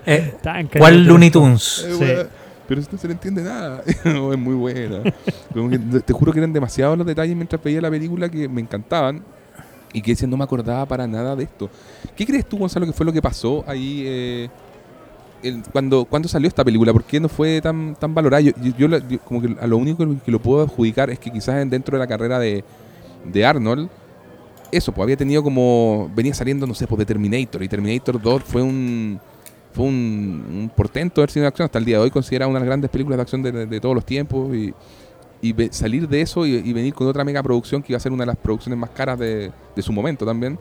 [0.05, 0.33] Eh,
[0.77, 1.05] ¿Cuál.
[1.05, 1.85] Looney Tunes?
[1.87, 2.37] Eh, Sí.
[2.71, 3.83] Pero no se le entiende nada.
[3.85, 4.05] Es
[4.37, 5.03] muy buena.
[6.05, 9.21] Te- juro que eran demasiados los detalles mientras veía la película que me encantaban
[9.91, 11.69] y que no me acordaba para nada de esto.
[12.15, 14.49] ¿Qué crees tú, Gonzalo, que fue lo que pasó ahí eh,
[15.73, 16.93] cuando, cuando salió esta película?
[16.93, 18.39] ¿Por qué no fue tan, tan valorada?
[18.39, 18.53] Yo,
[19.25, 21.99] como que a lo único que lo puedo adjudicar es que quizás en- dentro de
[21.99, 22.63] la carrera de,
[23.25, 23.89] de Arnold,
[24.71, 26.09] eso, pues había tenido como.
[26.15, 27.61] Venía saliendo, no sé, pues de Terminator.
[27.63, 29.19] Y Terminator 2 fue un.
[29.73, 31.65] Fue un, un portento del cine de acción.
[31.65, 33.79] Hasta el día de hoy considerada una de las grandes películas de acción de, de
[33.79, 34.53] todos los tiempos.
[34.55, 34.73] Y,
[35.43, 38.11] y salir de eso y, y venir con otra mega producción que iba a ser
[38.11, 40.59] una de las producciones más caras de, de su momento también.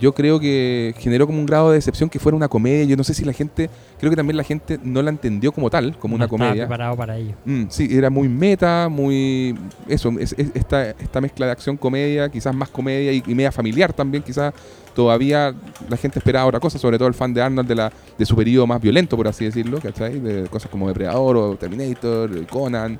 [0.00, 2.84] Yo creo que generó como un grado de decepción que fuera una comedia.
[2.84, 3.70] Yo no sé si la gente.
[4.00, 6.64] Creo que también la gente no la entendió como tal, como una No estaba comedia.
[6.66, 7.34] preparado para ello.
[7.44, 9.56] Mm, sí, era muy meta, muy...
[9.86, 13.92] Eso, es- es- esta, esta mezcla de acción-comedia, quizás más comedia y, y media familiar
[13.92, 14.52] también, quizás
[14.94, 15.54] todavía
[15.88, 18.34] la gente esperaba otra cosa, sobre todo el fan de Arnold de, la, de su
[18.36, 20.20] periodo más violento, por así decirlo, ¿cachai?
[20.20, 22.98] De cosas como Depredador o Terminator, Conan.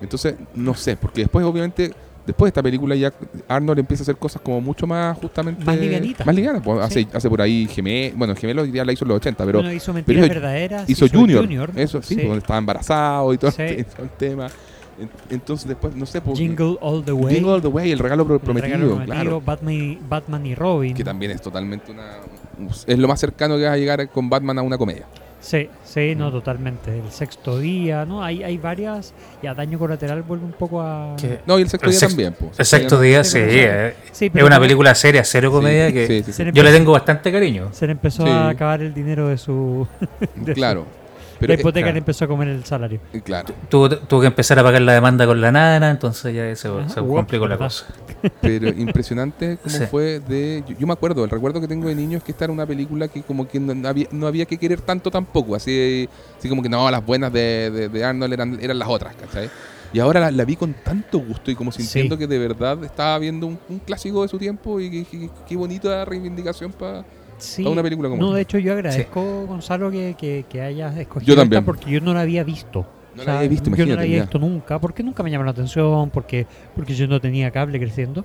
[0.00, 1.92] Entonces, no sé, porque después obviamente
[2.26, 3.10] Después de esta película ya
[3.48, 5.64] Arnold empieza a hacer cosas como mucho más justamente...
[5.64, 6.26] Más livianitas.
[6.26, 6.60] Más livianas.
[6.62, 7.06] pues, Sí.
[7.08, 9.72] hace, hace por ahí Gemelo, bueno, Gemelo ya la hizo en los 80, pero Bueno,
[9.72, 10.90] hizo mentiras hizo- verdaderas.
[10.90, 12.20] hizo Junior, eso sí, sí.
[12.20, 13.62] donde estaba embarazado y todo, Sí.
[13.62, 14.48] el, el tema.
[15.00, 17.34] En- Entonces después, no sé, porque- Jingle All the Way.
[17.36, 19.40] Jingle All the Way, el regalo pro- El prometido, regalo prometido, claro.
[19.40, 20.94] Batman, y, Batman y Robin.
[20.94, 22.16] Que también es totalmente una...
[22.86, 25.06] Es lo más cercano que vas a llegar con Batman a una comedia.
[25.40, 26.18] Sí, sí, Mm.
[26.18, 26.98] no, totalmente.
[26.98, 28.24] El sexto día, ¿no?
[28.24, 29.14] Hay, hay varias.
[29.40, 31.14] Y a daño colateral vuelve un poco a.
[31.46, 32.34] No, y el sexto El día sexto- también.
[32.36, 32.58] pues.
[32.58, 36.16] El sexto día, sí, eh, Sí, es una película seria, cero comedia, Sí, que sí,
[36.18, 36.44] sí, se sí.
[36.46, 37.68] le yo le tengo bastante cariño.
[37.70, 38.28] Se le empezó Sí.
[38.32, 39.86] a acabar el dinero de su.
[40.34, 40.60] de su-
[41.38, 41.52] Claro.
[41.52, 41.92] la Pero, hipoteca claro.
[41.94, 43.00] le empezó a comer el salario.
[43.24, 43.54] claro.
[43.68, 46.88] Tuvo, tuvo que empezar a pagar la demanda con la nana, entonces ya se, Ajá,
[46.88, 47.86] se complicó la cosa.
[48.40, 49.84] Pero impresionante como Sí.
[49.90, 50.64] fue de...
[50.66, 52.66] Yo, yo me acuerdo, el recuerdo que tengo de niño es que esta era una
[52.66, 55.54] película que como que no había, no había que querer tanto tampoco.
[55.54, 56.08] Así,
[56.38, 59.48] así como que no, las buenas de, de- de Arnold eran, eran las otras, ¿cachai?
[59.92, 62.18] Y ahora la, la vi con tanto gusto y como sintiendo Sí.
[62.20, 65.06] que de verdad estaba viendo un, un clásico de su tiempo y
[65.48, 67.04] qué bonita reivindicación para
[67.38, 67.64] Sí.
[67.64, 68.36] una película como No, esta.
[68.36, 71.64] de hecho, yo agradezco, Gonzalo, que, que, que hayas escogido Yo esta también.
[71.64, 72.84] porque yo no la había visto.
[73.16, 75.44] No O la había visto, Yo no la había visto nunca, porque nunca me llamó
[75.44, 78.24] la atención, porque, porque yo no tenía cable creciendo.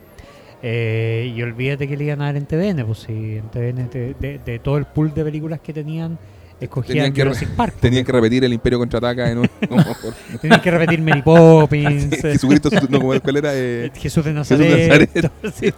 [0.61, 4.13] Eh, y olvídate que le iban a dar en TVN, pues sí, en TVN de,
[4.19, 6.17] de- de todo el pool de películas que tenían,
[6.59, 7.73] escogían Tenían que Jurassic Park.
[7.79, 9.49] Tenían que repetir el Imperio Contraataca en un...
[10.41, 13.51] Tenían que repetir Mary Poppins, eh, Jesucristo, no, como- ¿cuál era?
[13.53, 15.09] Eh, Jesús de Jesús de Nazaret.
[15.13, 15.31] Nazaret.
[15.53, 15.73] Sí.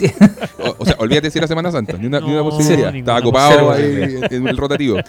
[0.60, 2.96] o, o sea, olvídate decir la Semana Santa, ni una, ni una posibilidad.
[2.96, 5.00] Estaba copado ahí en el rotativo.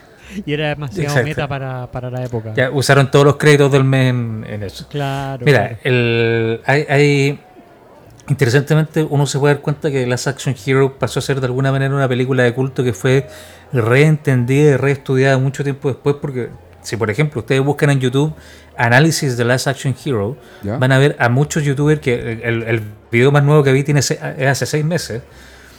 [0.45, 1.29] Y era demasiado Exacto.
[1.29, 2.53] meta para, para la época.
[2.55, 4.87] Ya usaron todos los créditos del mes en, en eso.
[4.89, 5.45] Claro.
[5.47, 5.79] Mira, claro.
[5.85, 7.41] el, hay, hay-
[8.29, 11.71] interesantemente uno se puede dar cuenta que Last Action Hero pasó a ser de alguna
[11.71, 13.29] manera una película de culto que fue
[13.73, 16.49] reentendida y reestudiada mucho tiempo después porque
[16.83, 18.33] si por ejemplo ustedes buscan en YouTube
[18.77, 20.79] análisis de Last Action Hero ¿Ya?
[20.79, 24.03] van a ver a muchos youtubers que el, el video más nuevo que vi tiene
[24.03, 25.23] se- es hace seis meses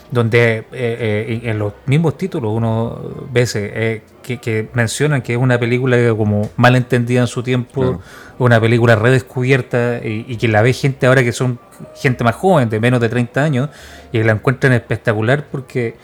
[0.09, 5.33] donde eh, eh, en los mismos títulos uno ve ese, eh, que, que mencionan que
[5.33, 8.01] es una película como mal entendida en su tiempo, Claro.
[8.39, 11.59] una película redescubierta y, y que la ve gente ahora que son
[11.95, 13.69] gente más joven, de menos de 30 años,
[14.13, 15.97] y la encuentran espectacular porque,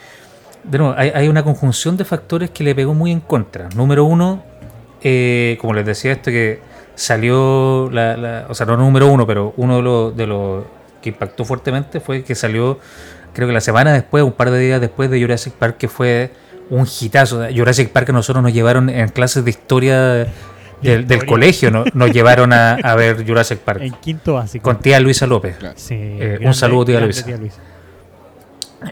[0.63, 3.69] de nuevo, hay, hay una conjunción de factores que le pegó muy en contra.
[3.75, 4.43] Número uno,
[5.03, 6.59] eh, como les decía esto, que
[6.95, 10.63] salió, la, la- o sea, no número uno, pero uno de los, de los
[11.01, 12.79] que impactó fuertemente fue que salió,
[13.33, 16.31] creo que la semana después, un par de días después de Jurassic Park, que fue
[16.69, 17.43] un hitazo.
[17.53, 20.27] Jurassic Park a nosotros nos llevaron en clases de historia
[20.81, 21.83] del, colegio, ¿no?
[21.93, 24.63] nos llevaron a, a ver Jurassic Park En quinto básico.
[24.63, 25.57] con tía Luisa López.
[25.57, 25.75] Claro.
[25.77, 27.59] Sí, Eh, un saludo, tía grande Luisa.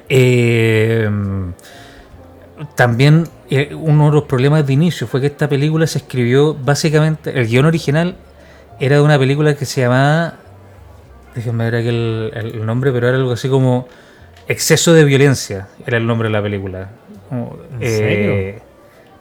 [0.09, 1.09] Eh,
[2.75, 7.37] también eh, uno de los problemas de inicio fue que esta película se escribió básicamente,
[7.37, 8.15] el guion original
[8.79, 10.35] era de una película que se llamaba,
[11.35, 13.87] déjenme ver aquí el, el nombre, pero era algo así como
[14.47, 16.89] Exceso de Violencia, era el nombre de la película.
[17.29, 18.61] Como, ¿En serio?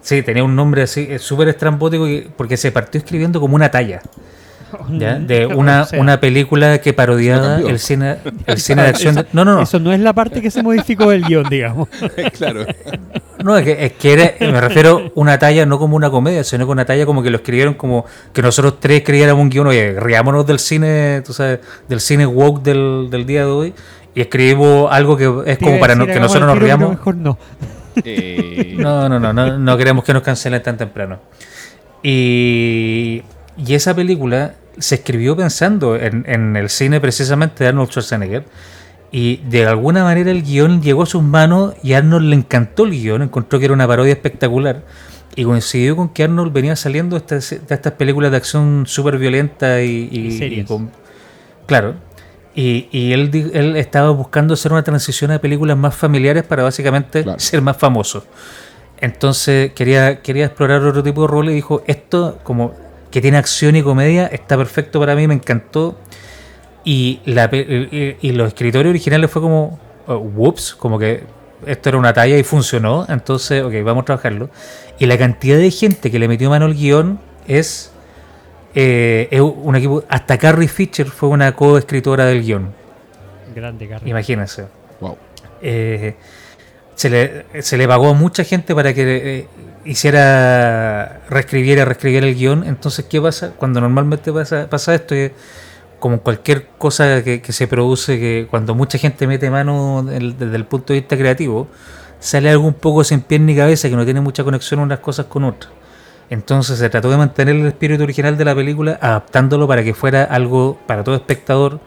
[0.03, 2.07] Sí, tenía un nombre así, eh, súper estrambótico,
[2.37, 4.03] porque se partió escribiendo como una talla.
[4.99, 5.19] ¿ya?
[5.19, 8.17] De una, O sea, una película que parodiaba el cine,
[8.47, 9.15] el cine de acción.
[9.17, 9.63] de- no, no, no.
[9.63, 11.89] Eso no es la parte que se modificó del guion, digamos.
[12.37, 12.65] claro.
[13.43, 16.67] No, es que, es que era, me refiero una talla no como una comedia, sino
[16.67, 18.05] que una talla como que lo escribieron como
[18.35, 22.63] que nosotros tres creyéramos un guion, oye, riámonos del cine, tú sabes, del cine woke
[22.63, 23.75] del, del día de hoy
[24.15, 26.91] y escribimos algo que es como para no- que nosotros nos riamos.
[26.91, 27.39] Mejor no.
[28.05, 31.19] Eh, No, no, no, no, no queremos que nos cancelen tan temprano.
[32.03, 33.23] Y,
[33.57, 38.45] y esa película se escribió pensando en, en el cine precisamente de Arnold Schwarzenegger.
[39.13, 42.85] Y de alguna manera el guion llegó a sus manos y a Arnold le encantó
[42.85, 44.83] el guion, encontró que era una parodia espectacular.
[45.37, 49.19] Y coincidió con que Arnold venía saliendo de estas, de estas películas de acción súper
[49.19, 50.61] violentas y, y- Y serias.
[50.65, 50.91] y con-
[51.67, 51.95] claro.
[52.55, 57.23] Y, y él, él estaba buscando hacer una transición a películas más familiares para básicamente
[57.23, 57.39] Claro.
[57.41, 58.25] ser más famoso.
[59.01, 62.75] Entonces quería, quería explorar otro tipo de rol y dijo, esto como
[63.11, 65.99] que tiene acción y comedia está perfecto para mí, me encantó.
[66.85, 71.25] Y, la, pe- y, y los escritores originales fue como, oh, whoops, como que
[71.67, 74.49] esto era una talla y funcionó, entonces, ok, vamos a trabajarlo.
[74.99, 77.93] Y la cantidad de gente que le metió mano al guion es,
[78.75, 82.73] eh, es un equipo, hasta Carrie Fisher fue una coescritora del guion,
[83.55, 84.09] Grande, Carlos.
[84.09, 84.65] imagínense.
[85.01, 85.19] wow.
[85.61, 86.15] Eh,
[86.95, 89.03] se, le, se le pagó a mucha gente para que
[89.41, 89.47] eh,
[89.85, 92.65] hiciera, reescribiera, reescribiera el guion.
[92.65, 93.53] Entonces, ¿qué pasa?
[93.57, 95.33] Cuando normalmente pasa, pasa esto, es
[95.99, 100.93] como cualquier cosa que, se produce, que cuando mucha gente mete mano desde el punto
[100.93, 101.69] de vista creativo,
[102.19, 105.27] sale algo un poco sin pie ni cabeza, que no tiene mucha conexión unas cosas
[105.27, 105.73] con otras.
[106.31, 110.25] Entonces se trató de mantener el espíritu original de la película, adaptándolo para que fuera
[110.25, 111.81] algo para todo espectador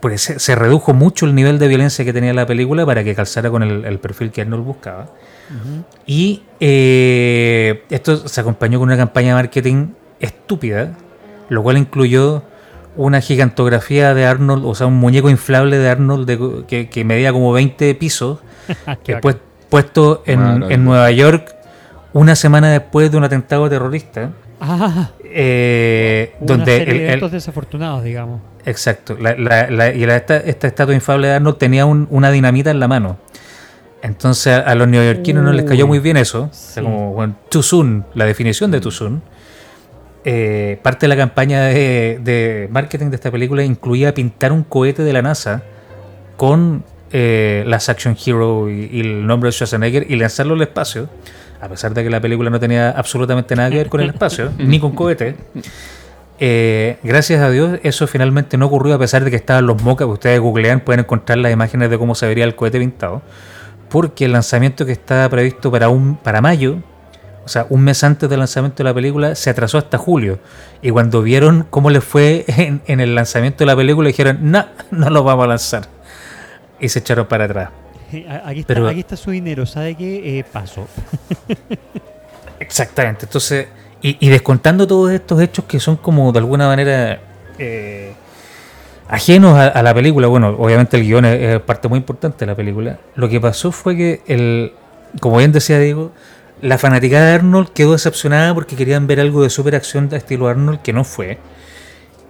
[0.00, 3.14] porque se, se redujo mucho el nivel de violencia que tenía la película para que
[3.14, 5.08] calzara con el, el perfil que Arnold buscaba.
[6.06, 9.88] Y eh, esto se acompañó con una campaña de marketing
[10.20, 10.92] estúpida,
[11.48, 12.42] lo cual incluyó
[12.96, 17.32] una gigantografía de Arnold, o sea, un muñeco inflable de Arnold de- que, que medía
[17.32, 18.38] como 20 pisos,
[19.04, 19.36] que pues-
[19.68, 20.90] puesto en, Bueno, en no.
[20.90, 21.54] Nueva York
[22.12, 24.30] una semana después de un atentado terrorista.
[24.60, 28.40] Ah, eh, una donde serie el- de eventos desafortunados, digamos.
[28.64, 29.16] Exacto.
[29.20, 32.70] La- la- la- y la- esta, esta estatua inflable de Arnold tenía un- una dinamita
[32.70, 33.18] en la mano.
[34.02, 36.44] Entonces a, a los neoyorquinos no les cayó Uy, muy bien eso.
[36.44, 39.22] O sea, como bueno, too soon, la definición de too soon.
[40.24, 45.04] Eh, parte de la campaña de, de marketing de esta película incluía pintar un cohete
[45.04, 45.62] de la NASA
[46.36, 51.08] con eh, las Action Hero y, y el nombre de Schwarzenegger y lanzarlo al espacio.
[51.60, 54.52] A pesar de que la película no tenía absolutamente nada que ver con el espacio,
[54.58, 55.36] ni con cohetes.
[56.38, 60.06] Eh, gracias a Dios, eso finalmente no ocurrió a pesar de que estaban los mocas.
[60.06, 63.22] Ustedes googlean, pueden encontrar las imágenes de cómo se vería el cohete pintado.
[63.88, 66.78] Porque el lanzamiento que estaba previsto para, un, para mayo,
[67.44, 70.38] o sea, un mes antes del lanzamiento de la película, se atrasó hasta julio.
[70.82, 74.66] Y cuando vieron cómo les fue en, en el lanzamiento de la película, dijeron, no,
[74.90, 75.88] no lo vamos a lanzar.
[76.80, 77.70] Y se echaron para atrás.
[78.44, 80.38] Aquí está, Pero- aquí está su dinero, ¿sabe qué?
[80.38, 80.86] Eh, paso.
[82.60, 83.26] Exactamente.
[83.26, 83.66] Entonces,
[84.02, 87.18] y, y descontando todos estos hechos que son como de alguna manera
[87.58, 88.12] eh,
[89.08, 92.46] ajenos a, a la película, bueno, obviamente el guion es, es parte muy importante de
[92.46, 92.98] la película.
[93.14, 94.72] Lo que pasó fue que, el,
[95.20, 96.12] como bien decía Diego,
[96.62, 100.80] la fanaticada de Arnold quedó decepcionada porque querían ver algo de superacción de estilo Arnold
[100.82, 101.38] que no fue.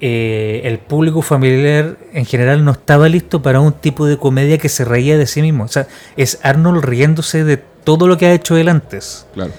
[0.02, 4.68] Eh, el público familiar en general no estaba listo para un tipo de comedia que
[4.68, 5.64] se reía de sí mismo.
[5.64, 5.86] O sea,
[6.18, 9.52] es Arnold riéndose de todo lo que ha hecho él antes Claro.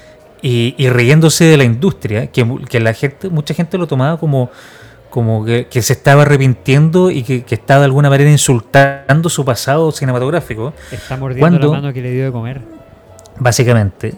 [0.44, 4.52] y, y riéndose de la industria, que, que la gente, mucha gente lo tomaba como,
[5.18, 9.44] como que, que se estaba arrepintiendo y que, que estaba de alguna manera insultando su
[9.44, 11.68] pasado cinematográfico, Está mordiendo ¿Cuándo?
[11.74, 12.62] la mano que le dio de comer.
[13.40, 14.14] básicamente.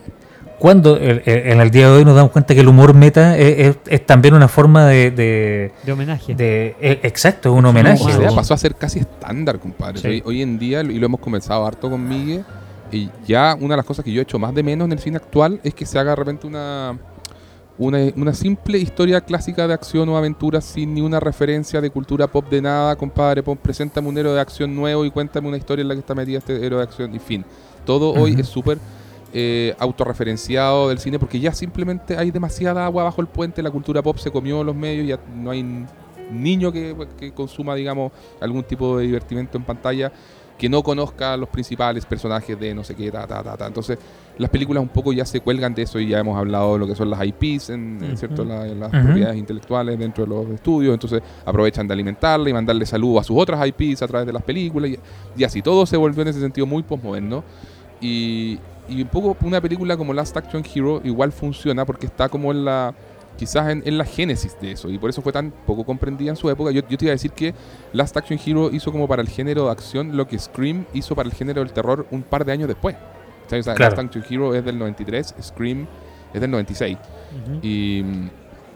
[0.60, 3.38] Cuando el- el- en el día de hoy nos damos cuenta que el humor meta
[3.38, 5.10] es, es- es también una forma de...
[5.12, 6.36] de- De homenaje.
[6.36, 8.04] de- e- exacto, un No, homenaje.
[8.04, 10.00] O Sí, sea, o- pasó a ser casi estándar, compadre.
[10.02, 10.08] Sí.
[10.08, 12.44] Hoy, hoy en día, y lo hemos conversado harto con Miguel,
[12.92, 15.00] y ya una de las cosas que yo he hecho más de menos en el
[15.00, 16.98] cine actual es que se haga de repente una,
[17.80, 22.28] una, una simple historia clásica de acción o aventura sin ni una referencia de cultura
[22.28, 23.42] pop de nada, compadre.
[23.42, 26.14] Pon, preséntame un héroe de acción nuevo y cuéntame una historia en la que está
[26.14, 27.46] metida este héroe de acción, y fin.
[27.86, 28.78] Todo hoy es súper
[29.34, 34.04] eh, autorreferenciado del cine porque ya simplemente hay demasiada agua bajo el puente, la cultura
[34.04, 35.86] pop se comió los medios, ya no hay
[36.32, 38.12] niño que, que consuma, digamos,
[38.42, 40.12] algún tipo de divertimento en pantalla
[40.60, 43.66] que no conozca a los principales personajes de no sé qué, ta, ta, ta, ta.
[43.66, 43.98] Entonces,
[44.38, 46.86] las películas un poco ya se cuelgan de eso y ya hemos hablado de lo
[46.88, 48.18] que son las IPs, en, Ujú.
[48.18, 50.94] cierto, La- las propiedades intelectuales dentro de los estudios.
[50.94, 54.44] Entonces, aprovechan de alimentarla y mandarle salud a sus otras IPs a través de las
[54.44, 54.92] películas.
[54.92, 55.00] Y,
[55.38, 57.44] y así, todo se volvió en ese sentido muy postmoderno.
[58.02, 62.52] Y, y un poco una película como Last Action Hero igual funciona porque está como
[62.52, 62.94] en la
[63.40, 66.36] quizás en, en la génesis de eso y por eso fue tan poco comprendida en
[66.36, 66.72] su época.
[66.72, 67.54] Yo, yo te iba a decir que
[67.94, 71.30] Last Action Hero hizo como para el género de acción lo que Scream hizo para
[71.30, 72.96] el género del terror un par de años después.
[73.46, 73.96] O sea, Claro.
[73.96, 75.88] Last Action Hero es del 93, Scream
[76.34, 76.98] es del 96.
[76.98, 77.60] Ujú.
[77.64, 78.04] Y,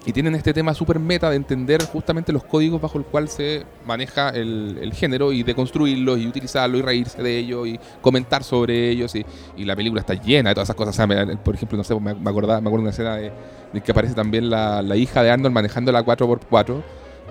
[0.05, 3.63] y tienen este tema súper meta de entender justamente los códigos bajo el cual se
[3.85, 8.43] maneja el, el género y de construirlos y utilizarlos y reírse de ellos y comentar
[8.43, 9.15] sobre ellos.
[9.15, 9.25] Y,
[9.55, 10.95] y la película está llena de todas esas cosas.
[10.95, 13.31] O sea, me- por ejemplo, no sé, me, acordaba, me acuerdo de una escena de,
[13.71, 16.81] de que aparece también la, la hija de Arnold manejando la 4x4,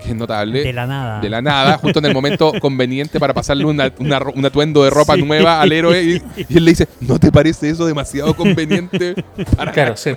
[0.01, 0.63] que es notable.
[0.63, 1.19] De la nada.
[1.21, 5.15] de la nada, justo en el momento conveniente para pasarle una- un atuendo de ropa
[5.15, 5.21] Sí.
[5.23, 6.01] nueva al héroe.
[6.03, 9.15] Y, y él le dice, ¿no te parece eso demasiado conveniente?
[9.57, 10.11] Para Claro, sí.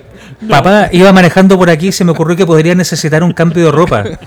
[0.49, 3.71] Papá, iba manejando por aquí y se me ocurrió que podría necesitar un cambio de
[3.71, 4.03] ropa.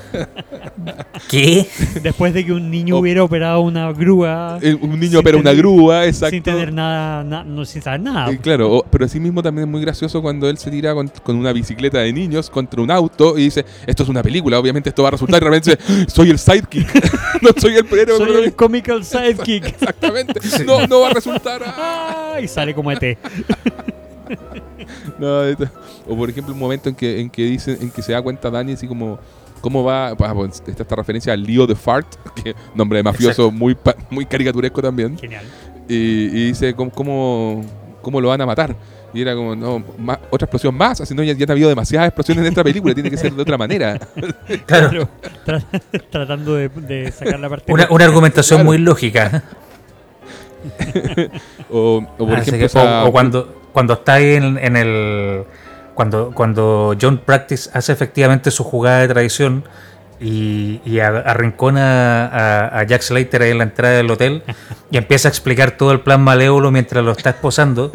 [1.28, 1.66] ¿Qué?
[2.02, 5.52] Después de que un niño O- hubiera operado una grúa Eh, un niño opera una
[5.52, 6.30] grúa, exacto.
[6.34, 8.30] sin tener nada, na- no, sin saber nada.
[8.30, 11.08] Eh, claro, o- pero así mismo también es muy gracioso cuando él se tira con,
[11.22, 14.88] con una bicicleta de niños contra un auto y dice, esto es una película, obviamente
[14.88, 15.78] esto va a resultar, de repente
[16.08, 16.88] soy el sidekick,
[17.42, 18.56] no soy el héroe Soy el protagonista".
[18.56, 19.64] comical sidekick.
[19.68, 21.62] Exactamente, no, no va a resultar.
[21.66, 22.38] ah.
[22.42, 23.18] Y sale como ET.
[25.18, 25.68] No, esto-
[26.08, 28.50] o por ejemplo, un momento en que, en que dice, en que se da cuenta
[28.50, 29.18] Dani así como
[29.60, 32.06] cómo va, ah, pues, está esta referencia al lío de Fart,
[32.42, 35.18] que nombre de mafioso muy pa- muy caricaturesco también.
[35.18, 35.44] Genial.
[35.88, 37.64] y, y dice cómo, cómo,
[38.02, 38.74] cómo lo van a matar.
[39.12, 42.08] Y era como, no, ma- otra explosión más, así no, ya, ya han habido demasiadas
[42.08, 43.98] explosiones en esta película, tiene que ser de otra manera.
[44.66, 45.08] Claro.
[45.44, 45.62] Tra-
[46.10, 47.72] tratando de, de sacar la parte.
[47.72, 48.66] Una, una argumentación Claro.
[48.68, 49.42] muy lógica.
[51.70, 54.76] O, o por Así ejemplo, que- esa- o, o cuando, cuando está ahí en, en
[54.76, 55.44] el.
[55.94, 59.64] Cuando, cuando John Practice hace efectivamente su jugada de traición
[60.20, 64.42] y, arrincona a, a Jack Slater ahí en la entrada del hotel
[64.90, 67.90] y empieza a explicar todo el plan malévolo mientras lo está esposando.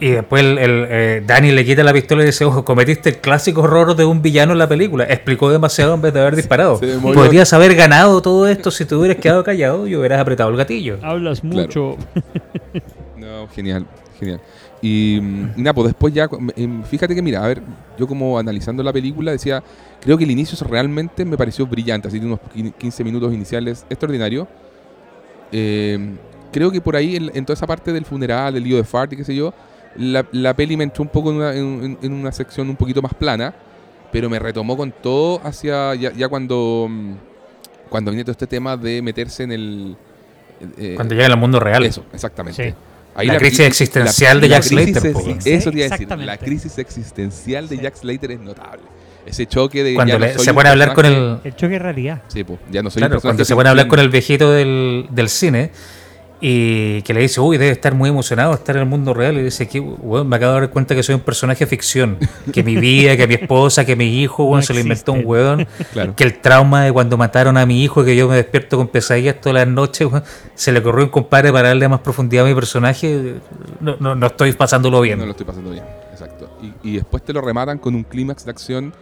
[0.00, 3.16] Y después el, el, eh, Danny le quita la pistola y dice, ojo, cometiste el
[3.18, 5.04] clásico horror de un villano en la película.
[5.04, 6.78] Explicó demasiado en vez de haber disparado.
[7.02, 10.98] Podrías haber ganado todo esto si te hubieras quedado callado y hubieras apretado el gatillo.
[11.02, 11.96] Hablas mucho.
[13.16, 13.84] No, genial,
[14.18, 14.40] genial.
[14.80, 17.60] Y, mm, y nada, pues después ya, em, fíjate que mira, a ver,
[17.98, 19.62] yo como analizando la película decía,
[20.00, 23.84] creo que el inicio realmente me pareció brillante, así de unos quin- 15 minutos iniciales
[23.90, 24.46] extraordinario.
[25.50, 25.98] Eh,
[26.52, 29.12] creo que por ahí, en, en toda esa parte del funeral, del lío de Fart
[29.12, 29.52] y qué sé yo,
[29.96, 32.76] la, la peli me entró un poco en una, en- en- en una sección un
[32.76, 33.54] poquito más plana,
[34.12, 37.12] pero me retomó con todo hacia ya, ya cuando, mm,
[37.88, 39.96] cuando viene todo este tema de meterse en el...
[40.78, 41.84] eh, Cuando llega al mundo real.
[41.84, 42.68] eso, exactamente.
[42.70, 42.74] Sí.
[43.26, 45.24] La crisis existencial de Jack Slater, po.
[45.44, 46.08] Eso te iba a decir.
[46.18, 47.82] La crisis existencial de Sí.
[47.82, 48.82] Jack Slater es notable.
[49.26, 49.94] Ese choque de.
[49.94, 52.22] Cuando ya no le- soy se a hablar con el, El choque de realidad.
[52.28, 55.06] Sí, pues, ya no soy Claro, cuando se pone a hablar con el viejito del,
[55.10, 55.70] del cine
[56.40, 59.36] y que le dice, uy, debe estar muy emocionado estar en el mundo real.
[59.38, 62.16] Y dice, que me acabo de dar cuenta que soy un personaje de ficción.
[62.52, 65.66] Que mi vida, que mi esposa, que mi hijo, No se lo inventó un weón.
[65.92, 66.14] Claro.
[66.14, 69.40] Que el trauma de cuando mataron a mi hijo, que yo me despierto con pesadillas
[69.40, 70.08] todas las noches,
[70.54, 73.36] se le ocurrió a un compadre para darle más profundidad a mi personaje.
[73.80, 75.18] No, no, no estoy pasándolo bien.
[75.18, 76.50] No lo estoy pasando bien, exacto.
[76.62, 78.92] Y, y después te lo rematan con un clímax de acción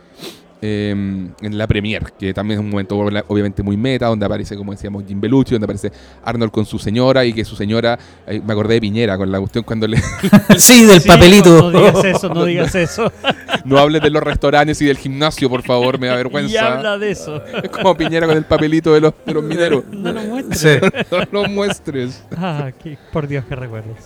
[0.66, 4.72] eh, en la premiere, que también es un momento obviamente muy meta, donde aparece, como
[4.72, 5.92] decíamos, Jim Belushi, donde aparece
[6.24, 9.38] Arnold con su señora y que su señora, eh, me acordé de Piñera con la
[9.38, 9.98] cuestión cuando le
[10.58, 11.70] sí, del Sí, papelito.
[11.70, 13.12] No, no digas eso, no digas eso.
[13.64, 16.52] no hables de los restaurantes y del gimnasio, por favor, me da vergüenza.
[16.52, 17.42] y habla de eso.
[17.62, 19.84] Es como Piñera con el papelito de los, de los mineros.
[19.90, 20.80] No lo muestres.
[20.80, 22.22] Sí, no lo muestres.
[22.36, 23.96] Ah, qué- por Dios que recuerdes.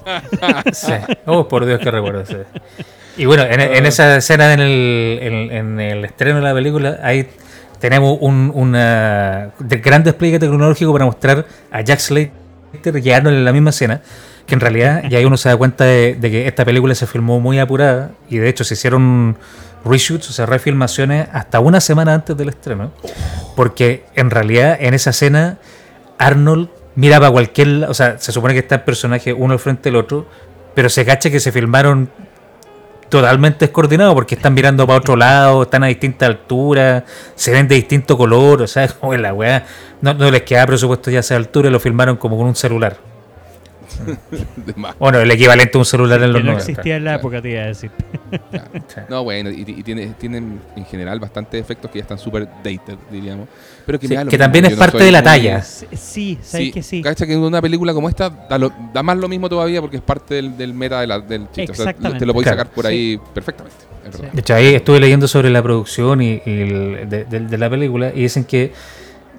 [0.73, 0.93] sí.
[1.27, 2.27] Oh, por Dios que recuerdo.
[2.27, 2.37] sí.
[3.21, 7.01] Y bueno, en, en esa escena en el, en, en el estreno de la película,
[7.03, 7.29] ahí
[7.79, 12.33] tenemos un una, de gran despliegue tecnológico para mostrar a Jack Slater
[13.03, 14.01] llegándole en la misma escena.
[14.47, 17.41] Que en realidad, ya uno se da cuenta de, de que esta película se filmó
[17.41, 19.37] muy apurada y de hecho se hicieron
[19.85, 22.91] reshoots, o sea, refilmaciones hasta una semana antes del estreno.
[23.55, 25.59] Porque en realidad en esa escena
[26.17, 29.91] Arnold mira para cualquier o sea, se supone que está el personaje uno al frente
[29.91, 30.27] del otro,
[30.75, 32.09] pero se cacha que se filmaron
[33.11, 37.05] totalmente descoordinados porque están mirando para otro lado, están a distinta altura,
[37.35, 39.67] se ven de distinto color, o sea, como la weá,
[40.01, 43.10] no, no les queda presupuesto ya esa altura y lo filmaron como con un celular.
[44.57, 44.97] De más.
[44.99, 46.71] Bueno, el equivalente a un celular en los Que no 90.
[46.71, 47.21] existía en la claro.
[47.21, 47.91] época, te iba a decir.
[49.09, 52.97] No, bueno, y, y tiene, tienen en general bastantes efectos que ya están súper dated,
[53.11, 53.49] diríamos.
[53.87, 55.13] Pero que, Sí, me da lo que mismo, también yo es no parte soy de
[55.13, 55.63] la talla.
[55.63, 57.03] Sí, Sí, sabes Sí, que sí.
[57.03, 59.97] cacha que en una película como esta da, lo- da más lo mismo todavía porque
[59.97, 61.73] es parte del, del meta de la- del chiste.
[61.73, 62.27] O sea, te Exactamente.
[62.27, 62.59] lo podéis Claro.
[62.61, 63.77] sacar por ahí perfectamente.
[63.81, 63.87] Sí.
[64.23, 64.33] verdad.
[64.33, 67.69] De hecho, ahí estuve leyendo sobre la producción y, y el- de, de- de la
[67.71, 68.73] película y dicen que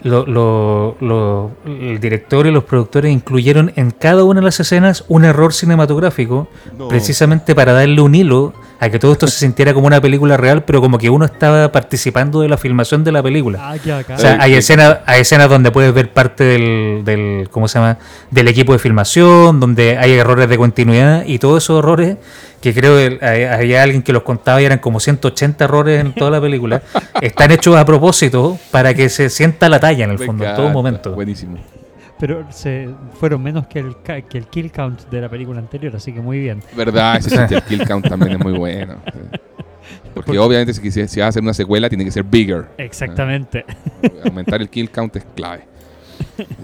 [0.04, 5.06] lo- lo- lo- el director y los productores incluyeron en cada una de las escenas
[5.08, 6.48] un error cinematográfico
[6.78, 6.88] No.
[6.88, 10.64] precisamente para darle un hilo a que todo esto se sintiera como una película real,
[10.66, 13.60] pero como que uno estaba participando de la filmación de la película.
[13.62, 14.00] Ah, ya.
[14.00, 17.78] O sea, Ay, hay escenas, hay escenas donde puedes ver parte del, del, ¿cómo se
[17.78, 18.00] llama?
[18.32, 22.18] Del equipo de filmación, donde hay errores de continuidad y todos esos errores,
[22.62, 26.32] que creo que había alguien que los contaba y eran como 180 errores en toda
[26.32, 26.82] la película,
[27.22, 30.70] están hechos a propósito para que se sienta la talla en el fondo, en todo
[30.70, 31.14] momento.
[31.14, 31.58] Buenísimo.
[32.20, 32.88] Pero se
[33.20, 36.22] fueron menos que el, ca- que el kill count de la película anterior, así que
[36.22, 36.62] muy bien.
[36.76, 38.98] Verdad, ese kill count también es muy bueno.
[39.04, 42.66] Porque Porque- obviamente si, si, si vas a hacer una secuela tiene que ser bigger.
[42.78, 43.66] Exactamente.
[44.24, 45.64] Aumentar el kill count es clave.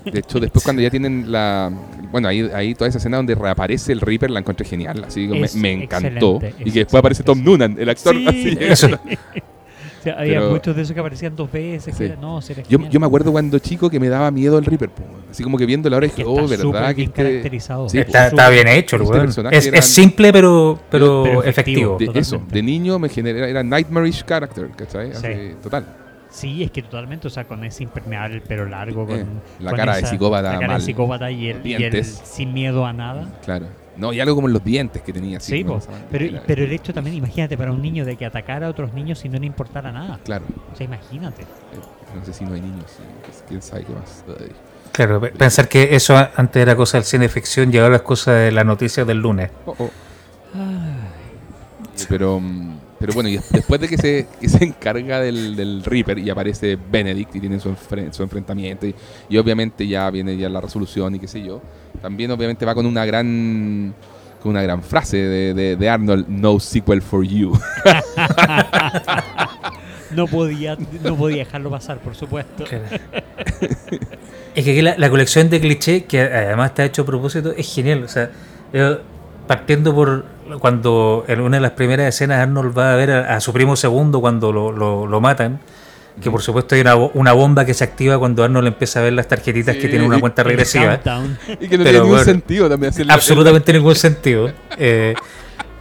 [0.05, 1.71] De hecho, después cuando ya tienen la...
[2.11, 5.03] Bueno, ahí, ahí toda esa escena donde reaparece el Reaper la encontré genial.
[5.07, 6.39] Así que me, Es me encantó.
[6.59, 8.15] Y es que después aparece Tom Noonan, el actor.
[8.15, 8.57] Sí, así.
[8.61, 8.87] Eso.
[8.87, 11.93] O sea, había Pero- muchos de esos que aparecían dos veces.
[11.93, 11.99] Sí.
[11.99, 14.89] Que era- no, Yo, yo me acuerdo cuando chico que me daba miedo el Reaper.
[14.89, 15.03] po.
[15.29, 16.95] Así como que viendo la hora dije, que oh, ¿verdad?
[16.95, 17.89] Que este- caracterizado.
[17.89, 21.95] Sí, Está, bien hecho, el Este es, era- es simple, pero, pero, Pero efectivo.
[21.95, 22.13] efectivo.
[22.13, 25.11] de, eso, de niño me genera, era nightmarish character, ¿cachai?
[25.11, 25.55] Así, Sí.
[25.61, 25.85] total.
[26.37, 29.25] Sí, es que totalmente, o sea, con ese impermeable, el pelo largo, con Eh,
[29.59, 30.77] la con cara de esa- psicópata la cara mal.
[30.79, 32.21] de psicópata y el, y el Dientes.
[32.25, 33.27] sin miedo a nada.
[33.43, 33.65] Claro.
[33.97, 35.37] No, y algo como en los dientes que tenía.
[35.37, 38.67] Así, Sí, esa- pero, pero el hecho también, imagínate, para un niño de que atacara
[38.67, 40.19] a otros niños y no le importara nada.
[40.23, 40.45] Claro.
[40.71, 41.41] O sea, imagínate.
[41.41, 41.45] Eh,
[42.15, 42.85] No sé si no hay niños.
[43.25, 44.23] pues, ¿Quién sabe qué más?
[44.39, 44.51] Ay.
[44.91, 48.33] Claro, pe- pensar que eso antes era cosa del cine ficción y ahora es cosa
[48.33, 49.49] de las noticias del lunes.
[49.65, 49.85] Oh, oh.
[50.55, 50.59] Eh,
[52.09, 55.83] Pero, mm, pero bueno, y des- después de que se, que se encarga del, del
[55.83, 58.95] Reaper y aparece Benedict y tienen su, enfre- su enfrentamiento y,
[59.29, 61.61] y obviamente ya viene ya la resolución y qué sé yo,
[62.01, 63.93] también obviamente va con una gran
[64.41, 67.57] con una gran frase de, de- de Arnold, no sequel for you.
[70.11, 72.63] No podía, no podía dejarlo pasar, por supuesto.
[72.63, 72.85] Claro.
[74.55, 77.73] es que aquí la, la colección de clichés, que además está hecho a propósito, es
[77.73, 78.03] genial.
[78.03, 78.31] O sea,
[78.71, 78.99] yo,
[79.47, 80.23] partiendo por
[80.59, 83.75] cuando en una de las primeras escenas Arnold va a ver a, a su primo
[83.75, 85.59] segundo cuando lo, lo- lo matan,
[86.21, 89.03] que por supuesto hay una, bo- una bomba que se activa cuando Arnold empieza a
[89.03, 89.81] ver las tarjetitas Sí.
[89.81, 90.99] que tienen una cuenta regresiva.
[91.59, 93.13] Y que no Pero tiene ningún bueno, sentido también hacerlo.
[93.13, 94.51] absolutamente ningún sentido.
[94.77, 95.13] Eh,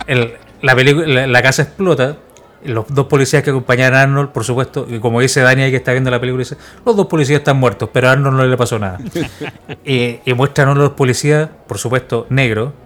[0.07, 2.17] el- la, pelicu- la, la casa explota.
[2.65, 5.77] Los dos policías que acompañan a Arnold, por supuesto, y como dice Dani ahí que
[5.77, 8.57] está viendo la película, dice, los dos policías están muertos, pero a Arnold no le
[8.57, 8.99] pasó nada.
[9.85, 12.86] y, y muestran a los policías, por supuesto, negro, en-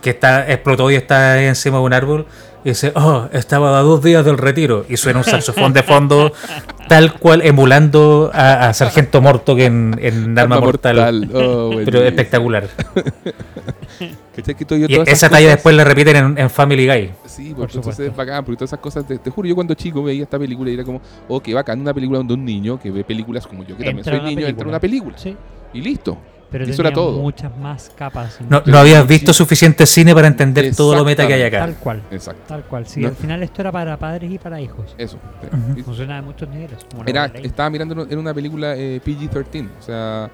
[0.00, 2.26] que está explotó y está encima de un árbol,
[2.64, 6.32] y dice, oh, estaba a dos días del retiro, y suena un saxofón de fondo,
[6.88, 11.28] tal cual emulando a, a Sargento Morto que en, en Arma, Mortal.
[11.34, 12.68] Oh, Pero espectacular.
[14.34, 17.10] Y esa talla cosas- después la repiten en, en Family Guy.
[17.26, 19.74] Sí, Por porque entonces es bacán, porque todas esas cosas, te, te juro, yo cuando
[19.74, 22.80] chico veía esta película y era como, oh, qué bacán, una película donde un niño
[22.80, 25.16] que ve películas como yo, que también soy niño, entra en una película.
[25.18, 25.36] Sí,
[25.74, 26.16] Y listo.
[26.52, 27.18] Pero eso tenía era todo.
[27.18, 28.38] muchas más capas.
[28.48, 31.60] No, no habías visto suficiente cine para entender todo lo meta que hay acá.
[31.60, 32.42] Tal cual, Exacto.
[32.46, 32.86] tal cual.
[32.86, 33.08] Sí, No.
[33.08, 34.94] al final esto era para padres y para hijos.
[34.98, 35.16] Eso.
[35.46, 35.78] Ujú.
[35.80, 36.86] Y- Funciona de muchos niveles.
[36.90, 40.30] como Era, estaba mirando en una película eh, PG-13, o sea,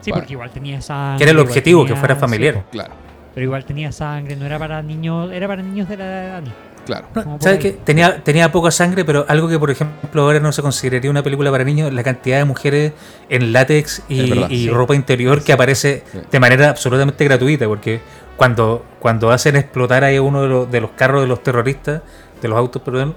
[0.00, 1.18] Sí, pa- porque igual tenía sangre.
[1.18, 2.54] Que era el objetivo, que tenía- fuera sí, familiar.
[2.54, 2.94] po, claro,
[3.34, 6.28] pero igual tenía sangre, no era para niños, era para niños de la edad de
[6.28, 6.52] Dani.
[6.86, 7.06] Claro.
[7.40, 7.70] ¿Sabes qué?
[7.84, 11.50] Tenía, tenía poca sangre, pero algo que, por ejemplo, ahora no se consideraría una película
[11.50, 12.92] para niños, la cantidad de mujeres
[13.28, 14.50] en látex y, Es verdad.
[14.50, 14.68] y Sí.
[14.70, 16.18] ropa interior que aparece Sí.
[16.30, 18.00] de manera absolutamente gratuita, porque
[18.36, 22.02] cuando, cuando hacen explotar ahí uno de los, de los carros de los terroristas,
[22.40, 23.14] de los autos, perdón,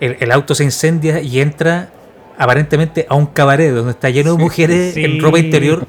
[0.00, 1.90] el, el auto se incendia y entra
[2.36, 5.04] aparentemente a un cabaret donde está lleno de mujeres Sí.
[5.04, 5.84] en ropa interior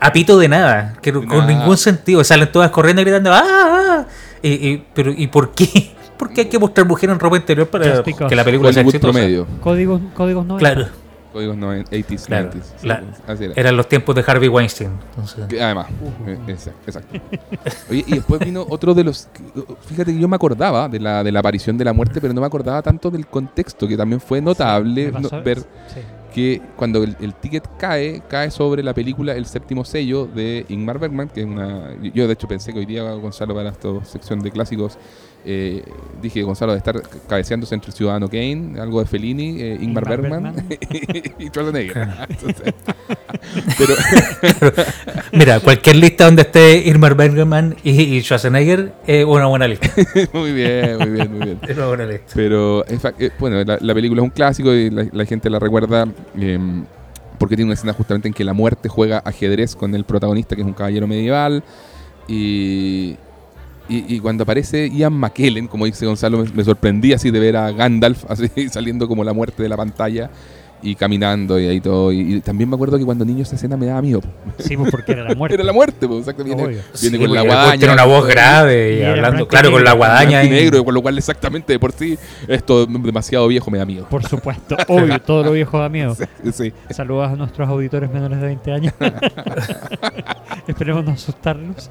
[0.00, 1.46] a pito de nada, que con Nada.
[1.46, 3.42] ningún sentido, salen todas corriendo gritando ¡Ah!
[3.44, 4.06] ah",
[4.42, 5.92] Y, y- pero, ¿Y por qué?
[6.18, 9.12] ¿Por qué hay que mostrar mujeres en ropa interior para que la película sea exitosa?
[9.12, 9.46] promedio.
[9.60, 10.86] Códigos, códigos no Claro,
[11.32, 12.50] Códigos 90, 80s, Claro.
[12.52, 12.62] 90s.
[12.80, 13.54] sí, La- así era.
[13.56, 14.90] eran los tiempos de Harvey Weinstein.
[15.10, 15.46] entonces.
[15.48, 15.88] Que Además,
[16.28, 17.18] eh, exacto, exacto.
[17.90, 19.28] Oye, y después vino otro de los.
[19.88, 22.40] Fíjate que yo me acordaba de la, de la aparición de la muerte, pero no
[22.40, 26.00] me acordaba tanto del contexto, que también fue notable Me no- ver sí.
[26.32, 31.00] que cuando el, el ticket cae, cae sobre la película El séptimo sello de Ingmar
[31.00, 31.96] Bergman, que es una.
[32.14, 34.98] Yo, de hecho, pensé que hoy día Gonzalo, para esta sección de clásicos,
[35.44, 35.84] eh,
[36.22, 40.42] dije Gonzalo de estar cabeceándose entre Ciudadano Kane, algo de Fellini, eh, Ingmar, Ingmar Bergman,
[40.54, 40.78] Bergman.
[41.38, 42.08] y Schwarzenegger.
[42.28, 42.74] Entonces,
[43.78, 43.94] pero.
[45.32, 49.90] Mira, cualquier lista donde esté Irmar Bergman y, y Schwarzenegger es una buena lista.
[50.32, 51.58] muy bien, muy bien, muy bien.
[51.68, 52.32] Es una buena lista.
[52.34, 56.08] Pero, eh, bueno, la, la película es un clásico y la, la gente la recuerda
[56.38, 56.58] eh,
[57.38, 60.62] porque tiene una escena justamente en que la muerte juega ajedrez con el protagonista, que
[60.62, 61.62] es un caballero medieval.
[62.28, 63.16] Y,
[63.88, 67.70] y, y cuando aparece Ian McKellen, como dice Gonzalo, me, sorprendí así de ver a
[67.72, 70.30] Gandalf así saliendo como la muerte de la pantalla
[70.84, 72.12] y caminando y ahí todo.
[72.12, 74.20] Y, y también me acuerdo que cuando niño esa escena me daba miedo.
[74.58, 75.54] Sí, pues porque era la muerte.
[75.54, 76.44] Era la muerte, pues, exacto.
[76.44, 76.78] Viene, Obvio.
[77.00, 77.78] viene Sí, con la guadaña.
[77.78, 80.44] Tiene una voz grave y, hablando, blanco y claro, con la guadaña.
[80.44, 82.16] y y- negro, con lo cual exactamente de por sí
[82.48, 84.06] esto demasiado viejo me da miedo.
[84.08, 86.16] Por supuesto, obvio, todo lo viejo da miedo.
[86.52, 86.72] Sí.
[86.90, 88.94] Saludos a nuestros auditores menores de 20 años.
[90.68, 91.90] Esperemos no asustarlos.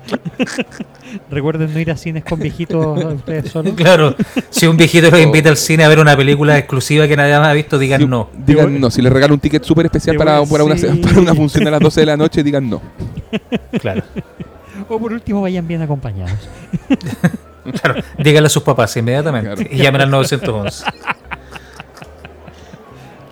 [1.30, 3.74] Recuerden no ir a cines con viejitos ustedes solos.
[3.76, 4.16] Claro,
[4.50, 7.48] si un viejito los invita al cine a ver una película exclusiva que nadie más
[7.50, 8.30] ha visto, digan Sí, no.
[8.46, 10.88] Digan no, si les regalo un ticket súper especial para, una, sí.
[11.04, 12.82] para una función a las 12 de la noche, digan no.
[13.82, 14.04] Claro,
[14.90, 16.38] O por último, vayan bien acompañados.
[17.82, 18.02] claro.
[18.18, 19.70] Díganle a sus papás inmediatamente Claro.
[19.74, 20.84] y llamen al 911.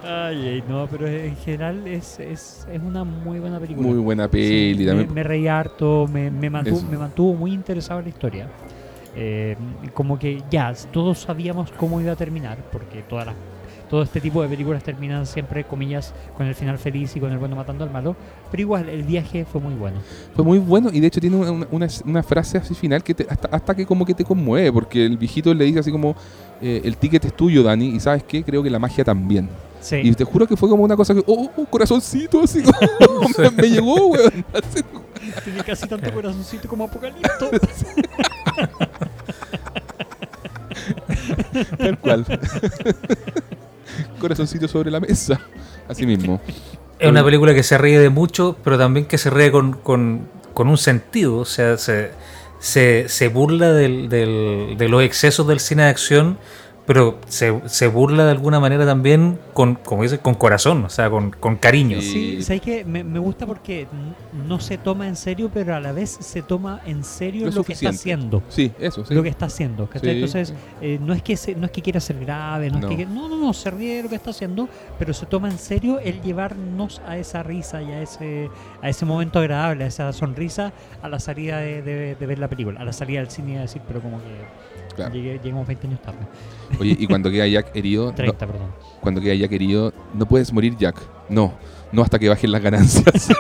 [0.03, 3.87] Ay, ay, no, pero en general es, es, es una muy buena película.
[3.87, 4.77] Muy buena Sí, peli.
[4.79, 5.13] me, también.
[5.13, 8.47] me reí harto, me, me, mantuvo, me mantuvo muy interesado en la historia.
[9.15, 9.55] Eh,
[9.93, 13.35] como que ya, todos sabíamos cómo iba a terminar, porque todas las,
[13.91, 17.37] todo este tipo de películas terminan siempre, comillas, con el final feliz y con el
[17.37, 18.15] bueno matando al malo.
[18.49, 19.97] Pero igual, el viaje fue muy bueno.
[20.33, 23.27] Fue muy bueno y de hecho tiene una, una- una frase así final que te-
[23.29, 26.15] hasta, hasta que como que te conmueve, porque el viejito le dice así como,
[26.61, 28.41] eh, el ticket es tuyo, Dani, y ¿sabes qué?
[28.43, 29.49] Creo que la magia también.
[29.81, 29.97] Sí.
[30.01, 33.51] Y te juro que fue como una cosa que, oh, oh, corazoncito, así como, me,
[33.51, 34.45] me llegó, weón.
[35.43, 37.51] Tenía casi tanto corazoncito como Apocalipto.
[41.77, 42.25] tal cual.
[44.19, 45.39] Corazoncito sobre la mesa.
[45.87, 46.39] Así mismo.
[46.99, 50.27] Es una película que se ríe de mucho, pero también que se ríe con, con-
[50.53, 51.37] con un sentido.
[51.37, 52.11] O sea, se,
[52.59, 56.37] se, se burla del- del- de los excesos del cine de acción,
[56.93, 61.09] pero se, se burla de alguna manera también con, como dices, con corazón, o sea,
[61.09, 62.01] con, con cariño.
[62.01, 62.11] Sí.
[62.11, 62.83] Sí, ¿sabes qué?
[62.83, 63.87] Me, me gusta porque
[64.47, 67.63] no se toma en serio, pero a la vez se toma en serio Lo lo,
[67.63, 68.43] que está haciendo.
[68.49, 69.13] Sí, eso, sí.
[69.13, 69.87] Lo que está haciendo.
[69.87, 70.09] ¿cachai?
[70.09, 70.15] Sí.
[70.15, 72.89] Entonces, eh, no, es que se- no es que quiera ser grave, no, No.
[72.89, 74.67] es que no, no, no, se ríe de lo que está haciendo,
[74.99, 78.49] pero se toma en serio el llevarnos a esa risa y a ese,
[78.81, 82.49] a ese momento agradable, a esa sonrisa a la salida de, de- de ver la
[82.49, 84.25] película, a la salida del cine, iba a decir, pero como que
[85.09, 85.15] Claro.
[85.15, 86.19] llegué- llegamos 20 años tarde.
[86.79, 88.67] Oye, y cuando queda Jack herido, no- 30, perdón.
[89.01, 90.95] cuando queda Jack herido, no puedes morir Jack.
[91.29, 91.53] No,
[91.91, 93.29] no hasta que bajen las ganancias.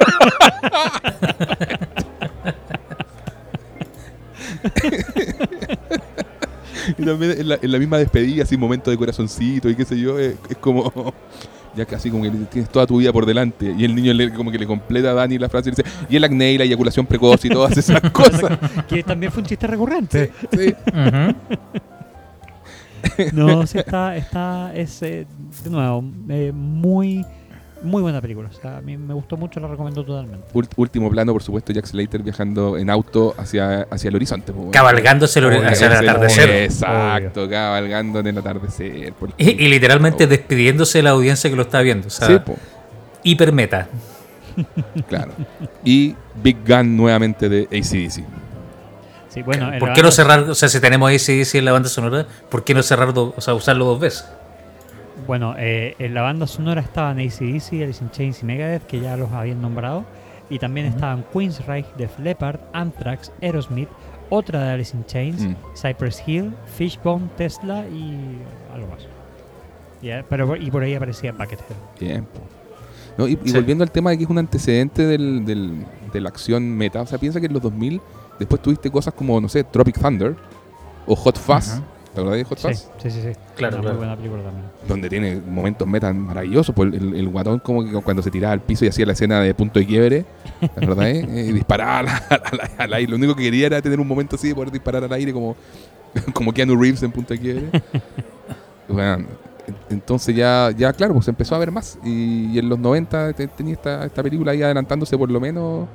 [6.97, 9.99] y también en la, en la misma despedida, así momento de corazoncito y qué sé
[9.99, 11.13] yo, es, es como
[11.75, 13.73] ya casi como que tienes toda tu vida por delante.
[13.77, 16.15] Y el niño le, como que le completa a Dani la frase y dice, y
[16.15, 18.57] el acné y la eyaculación precoz y todas esas cosas.
[18.87, 20.31] que también fue un chiste recurrente.
[20.51, 20.73] Sí.
[23.33, 25.25] No, sí está, está, es, eh,
[25.63, 27.25] de nuevo, eh, muy,
[27.83, 28.49] muy buena película.
[28.49, 30.47] O sea, a mí me gustó mucho, la recomiendo totalmente.
[30.53, 34.51] Ult- último plano, por supuesto, Jack Slater viajando en auto hacia, hacia el horizonte.
[34.53, 34.69] pues.
[34.71, 36.49] Cabalgándose el- Obvio, hacia el atardecer.
[36.49, 39.13] Exacto, cabalgando en el atardecer.
[39.37, 40.27] Y, y literalmente Oh.
[40.27, 42.07] despidiéndose de la audiencia que lo está viendo.
[42.07, 42.51] O sea, Sí,
[43.23, 43.87] hipermeta.
[45.07, 45.31] claro.
[45.83, 48.23] Y Big Gun nuevamente de ACDC.
[49.29, 50.41] Sí, bueno, en ¿Por qué no cerrar?
[50.49, 53.39] O sea, si tenemos ACDC en la banda sonora, ¿por qué no cerrar, do- o
[53.41, 54.25] sea, usarlo dos veces?
[55.31, 59.15] Bueno, eh, en la banda sonora estaban ACDC, Alice in Chains y Megadeth, que ya
[59.15, 60.03] los habían nombrado.
[60.49, 63.87] Y también estaban Queensryche, Def Leppard, Anthrax, Aerosmith,
[64.29, 65.55] otra de Alice in Chains, Mm.
[65.73, 68.39] Cypress Hill, Fishbone, Tesla y
[68.75, 69.07] algo más.
[70.29, 71.77] Pero y por ahí aparecía Buckethead.
[71.97, 72.27] Bien.
[73.17, 73.53] No, y, y Sí.
[73.53, 77.05] volviendo al tema de que es un antecedente del, del- de la acción meta, o
[77.05, 78.01] sea, piensa que en los 2000
[78.37, 80.35] después tuviste cosas como, no sé, Tropic Thunder
[81.07, 81.79] o Hot Fuzz.
[82.13, 82.89] ¿Te acordás de Hot Sí, Fuzz?
[83.01, 83.29] sí, sí, sí.
[83.55, 83.89] Claro, Una claro.
[83.89, 84.65] muy buena película también.
[84.87, 86.75] Donde tiene momentos meta maravillosos.
[86.75, 89.39] Pues el, el guatón como que cuando se tiraba al piso y hacía la escena
[89.39, 90.25] de punto de quiebre,
[90.59, 91.05] ¿te acordás?
[91.05, 91.25] eh?
[91.29, 93.09] Eh, y disparaba al, al- al aire.
[93.11, 95.55] Lo único que quería era tener un momento así de poder disparar al aire como,
[96.33, 97.69] como Keanu Reeves en punto de quiebre.
[98.87, 99.25] Bueno,
[99.89, 101.97] entonces ya, ya claro, pues se empezó a ver más.
[102.03, 105.87] Y, y en los 90 te- tenía esta, esta película ahí adelantándose por lo menos,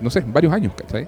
[0.00, 1.06] no sé, varios años, ¿cachai?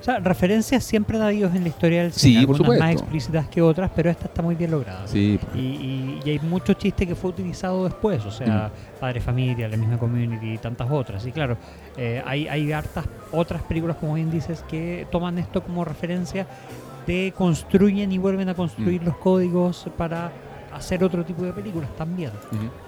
[0.00, 2.46] O sea, referencias siempre ha habido en la historia del Sí, cine.
[2.46, 3.02] por algunas más supuesto.
[3.04, 5.06] explícitas que otras, pero esta está muy bien lograda.
[5.06, 9.00] Sí, Y, y- y hay mucho chiste que fue utilizado después, o sea, Mm.
[9.00, 11.26] Padre Familia, la misma Community y tantas otras.
[11.26, 11.56] Y claro,
[11.96, 16.46] eh, hay, hay hartas otras películas, como bien dices, que toman esto como referencia,
[17.06, 19.06] de construyen y vuelven a construir Mm.
[19.06, 20.30] los códigos para
[20.74, 22.30] hacer otro tipo de películas también.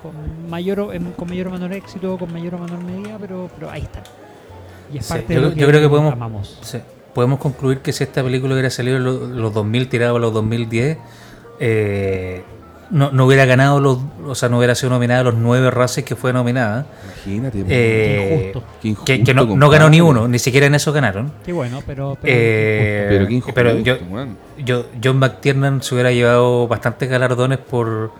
[0.03, 0.13] Con
[0.49, 3.83] mayor, o- con mayor o menor éxito, con mayor o menor medida, pero, pero ahí
[3.83, 4.03] están.
[4.93, 6.59] Y es Sí, parte yo- de lo que, yo creo que podemos- amamos.
[6.63, 6.79] Sí.
[7.15, 10.33] Podemos concluir que si esta película hubiera salido en lo- los 2000, tirado a los
[10.33, 10.99] 2010,
[11.59, 12.43] eh,
[12.91, 16.05] no, no hubiera ganado los, o sea, no hubiera sido nominada a los nueve races
[16.05, 16.87] que fue nominada.
[17.25, 17.61] Imagínate.
[17.61, 18.65] Eh, Qué injusto.
[18.83, 21.33] qué injusto, que, que no, ganó ni uno, ni siquiera en eso ganaron.
[21.45, 22.17] Qué bueno, pero...
[22.21, 28.11] pero Eh, Pero qué injusto, pero yo, John McTiernan se hubiera llevado bastantes galardones por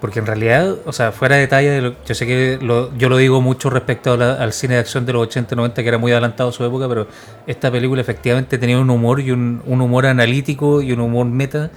[0.00, 3.08] porque en realidad, o sea, fuera de talla, de lo- yo sé que lo- yo
[3.08, 6.50] lo digo mucho respecto al cine de acción de los 80-90 que era muy adelantado
[6.50, 7.06] a su época, pero
[7.46, 11.70] esta película efectivamente tenía un humor y un, humor analítico y un humor meta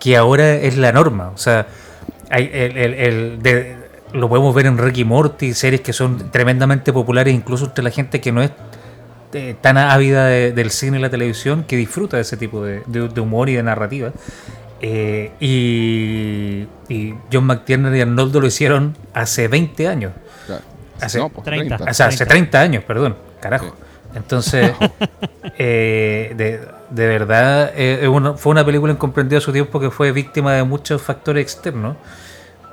[0.00, 1.28] que ahora es la norma.
[1.34, 1.66] O sea,
[2.30, 3.76] hay el, de-
[4.12, 8.20] lo podemos ver en Ricky Morty, series que son tremendamente populares incluso entre la gente
[8.20, 8.50] que no es
[9.34, 13.20] eh, tan ávida de- del cine y la televisión que disfruta de ese tipo de
[13.20, 14.10] humor y de narrativa.
[14.80, 20.12] Eh, y, y John McTiernan y Arnoldo lo hicieron hace 20 años.
[20.46, 20.62] Claro.
[21.00, 21.76] Hace No, pues, 30.
[21.76, 21.90] 30.
[21.90, 23.16] O sea, hace 30 años, perdón.
[23.40, 23.66] Carajo.
[23.66, 23.72] Sí.
[24.14, 24.72] Entonces,
[25.58, 26.60] eh, de,
[26.90, 30.62] de verdad, eh, una- fue una película incomprendida a su tiempo que fue víctima de
[30.64, 31.96] muchos factores externos,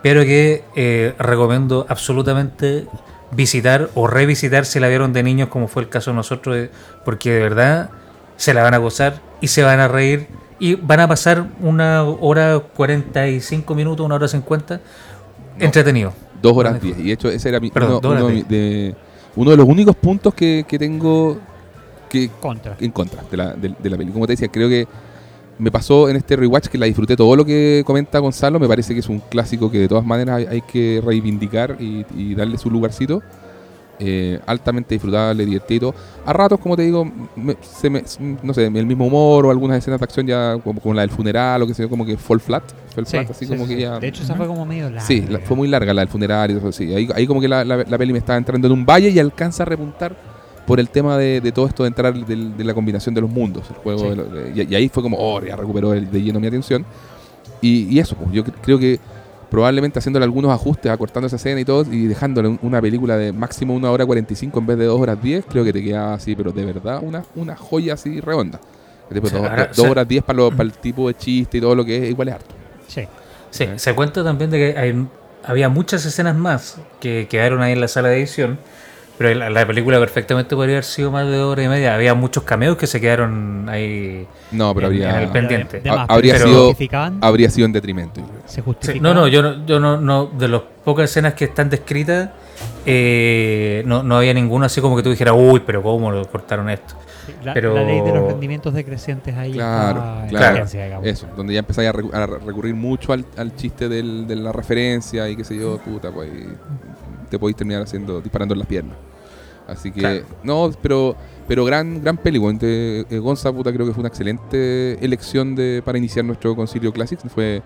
[0.01, 2.85] pero que eh, recomiendo absolutamente
[3.31, 6.69] visitar o revisitar si la vieron de niños, como fue el caso de nosotros, eh,
[7.03, 7.89] porque de verdad
[8.37, 10.27] se la van a gozar y se van a reír
[10.59, 14.79] y van a pasar una hora 45 minutos, una hora 50
[15.59, 16.13] entretenido.
[16.41, 16.99] Dos horas Van a diez.
[16.99, 18.95] Y de hecho, ese era mi- Perdón, uno, dos horas uno de,
[19.35, 21.37] uno de los únicos puntos que, que tengo
[22.09, 22.75] que, Contra.
[22.79, 24.13] en contra de la, de, de la película.
[24.13, 24.87] Como te decía, creo que
[25.57, 28.59] me pasó en este rewatch que la disfruté todo lo que comenta Gonzalo.
[28.59, 32.05] Me parece que es un clásico que de todas maneras hay, hay que reivindicar y,
[32.15, 33.21] y darle su lugarcito.
[33.97, 35.95] Eh, altamente disfrutable, divertido.
[36.25, 38.03] A ratos, como te digo, me- se me-
[38.43, 41.11] no sé, el mismo humor o algunas escenas de acción ya como, como la del
[41.11, 42.63] funeral o que sé como que fall flat.
[42.93, 43.97] Fall Sí, flat, así sí, como sí, que ya...
[43.99, 44.99] De hecho, esa fue como medio larga.
[44.99, 46.93] Sí, la- fue muy larga la del funeral y todo eso, sí.
[46.93, 49.19] Ahí, ahí como que la, la- la peli me estaba entrando en un valle y
[49.19, 50.13] alcanza a repuntar
[50.67, 53.63] por el tema de, de todo esto de entrar de, la combinación de los mundos,
[53.69, 54.13] el juego.
[54.13, 56.85] De y, y ahí fue como, oh, ya recuperó el- de lleno mi atención.
[57.61, 58.99] y, y eso, pues, yo cre- creo que
[59.55, 63.31] probablemente haciéndole algunos ajustes, acortando esa escena y todo, y dejándole un- una película de
[63.31, 66.35] máximo una hora 45 en vez de dos horas 10, creo que te queda así,
[66.35, 68.59] pero de verdad una, una joya así redonda.
[69.09, 71.73] Después dos, ahora, dos o sea- horas 10 para, el tipo de chiste y todo
[71.73, 72.53] lo que es, igual es harto.
[72.87, 73.07] Sí.
[73.49, 73.79] Sí, ¿Eh?
[73.79, 75.07] se cuenta también de que hay-
[75.45, 78.59] había muchas escenas más que quedaron ahí en la sala de edición,
[79.17, 81.95] pero la, la película perfectamente podría haber sido más de hora y media.
[81.95, 84.27] Había muchos cameos que se quedaron ahí.
[84.51, 85.79] No, pero En- habría, en el pendiente.
[85.81, 88.21] De más, Ha- habría pero sido- habría sido en detrimento.
[89.01, 92.29] no, no, yo no, yo no, no de las pocas escenas que están descritas,
[92.85, 96.69] eh, no, no había ninguno así como que tú dijeras, uy, pero ¿cómo lo cortaron
[96.69, 96.95] esto?
[97.43, 100.65] La, pero- la ley de los rendimientos decrecientes ahí Claro, claro.
[101.03, 104.51] Eso, donde ya empezáis a, recu- a recurrir mucho al, al chiste del- de la
[104.51, 106.45] referencia y qué sé yo, puta, pues y
[107.25, 108.97] te podéis terminar haciendo, disparando en las piernas.
[109.67, 110.25] Así que, Claro.
[110.43, 111.15] no, pero
[111.47, 115.97] pero gran gran peli, eh, Gonza, puta, creo que fue una excelente elección de, para
[115.97, 117.23] iniciar nuestro Concilio Classics.
[117.33, 117.61] Fue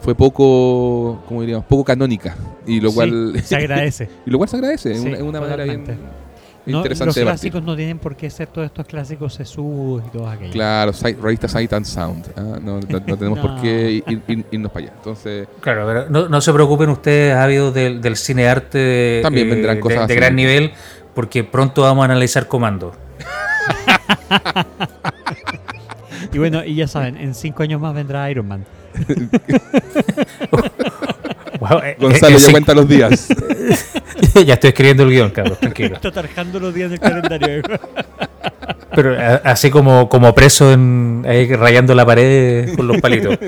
[0.00, 2.36] fue poco, como diríamos, poco canónica.
[2.66, 4.08] Y lo Sí, cual se agradece.
[4.26, 5.84] y lo cual se agradece, Sí, una, es una manera bien.
[6.72, 10.10] No, interesante los de clásicos no tienen por qué ser todos estos clásicos sesudos y
[10.10, 10.52] todos aquellos.
[10.52, 12.26] Claro, si- revista Sight and Sound.
[12.36, 12.58] ¿ah?
[12.62, 14.94] No, no- no tenemos por qué ir- ir- irnos para allá.
[14.96, 19.50] Entonces, Claro, pero no, no se preocupen ustedes, ávidos del, del cine arte También eh,
[19.50, 20.14] vendrán de- cosas de, así.
[20.14, 20.72] gran nivel,
[21.14, 22.92] porque pronto vamos a analizar Comando.
[26.32, 28.64] Y bueno, y ya saben, en cinco años más vendrá Iron Man.
[31.70, 33.28] Wow, eh, Gonzalo eh, ya sí, cuenta los días.
[34.46, 35.94] ya estoy escribiendo el guion, cabrón, tranquilo.
[35.96, 37.62] Está tarjando los días del calendario.
[38.94, 43.38] Pero a- así como, como preso en, ahí rayando la pared con los palitos.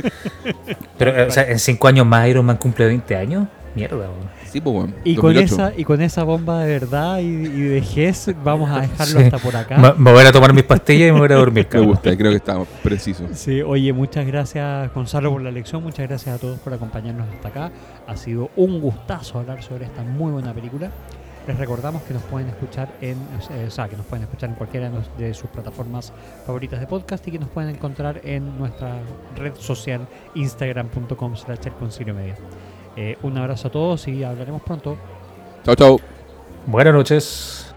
[0.99, 3.47] Pero eh, o sea, en cinco años más Iron Man cumple 20 años.
[3.75, 4.40] Mierda, weón.
[4.51, 5.55] Sí, pues, bueno, Y con, 2008.
[5.55, 9.25] esa, y con esa bomba de verdad y, y de Gess, vamos a dejarlo Sí.
[9.27, 9.79] hasta por acá.
[9.79, 11.81] Me, me voy a tomar mis pastillas y me voy a ir a dormir, Me
[11.81, 13.25] gusta, creo que está preciso.
[13.33, 17.49] Sí, oye, muchas gracias Gonzalo por la lección, muchas gracias a todos por acompañarnos hasta
[17.49, 17.71] acá.
[18.07, 20.91] Ha sido un gustazo hablar sobre esta muy buena película.
[21.47, 23.17] Les recordamos que nos pueden escuchar en,
[23.51, 26.13] eh, o sea, que nos pueden escuchar en cualquiera de, nos- de sus plataformas
[26.47, 28.97] favoritas de podcast y que nos pueden encontrar en nuestra
[29.37, 32.37] red social instagram.com slash el concilio media.
[33.03, 34.99] Eh, un abrazo a todos y hablaremos pronto.
[35.65, 36.01] Chao, chao.
[36.67, 37.70] Buenas noches.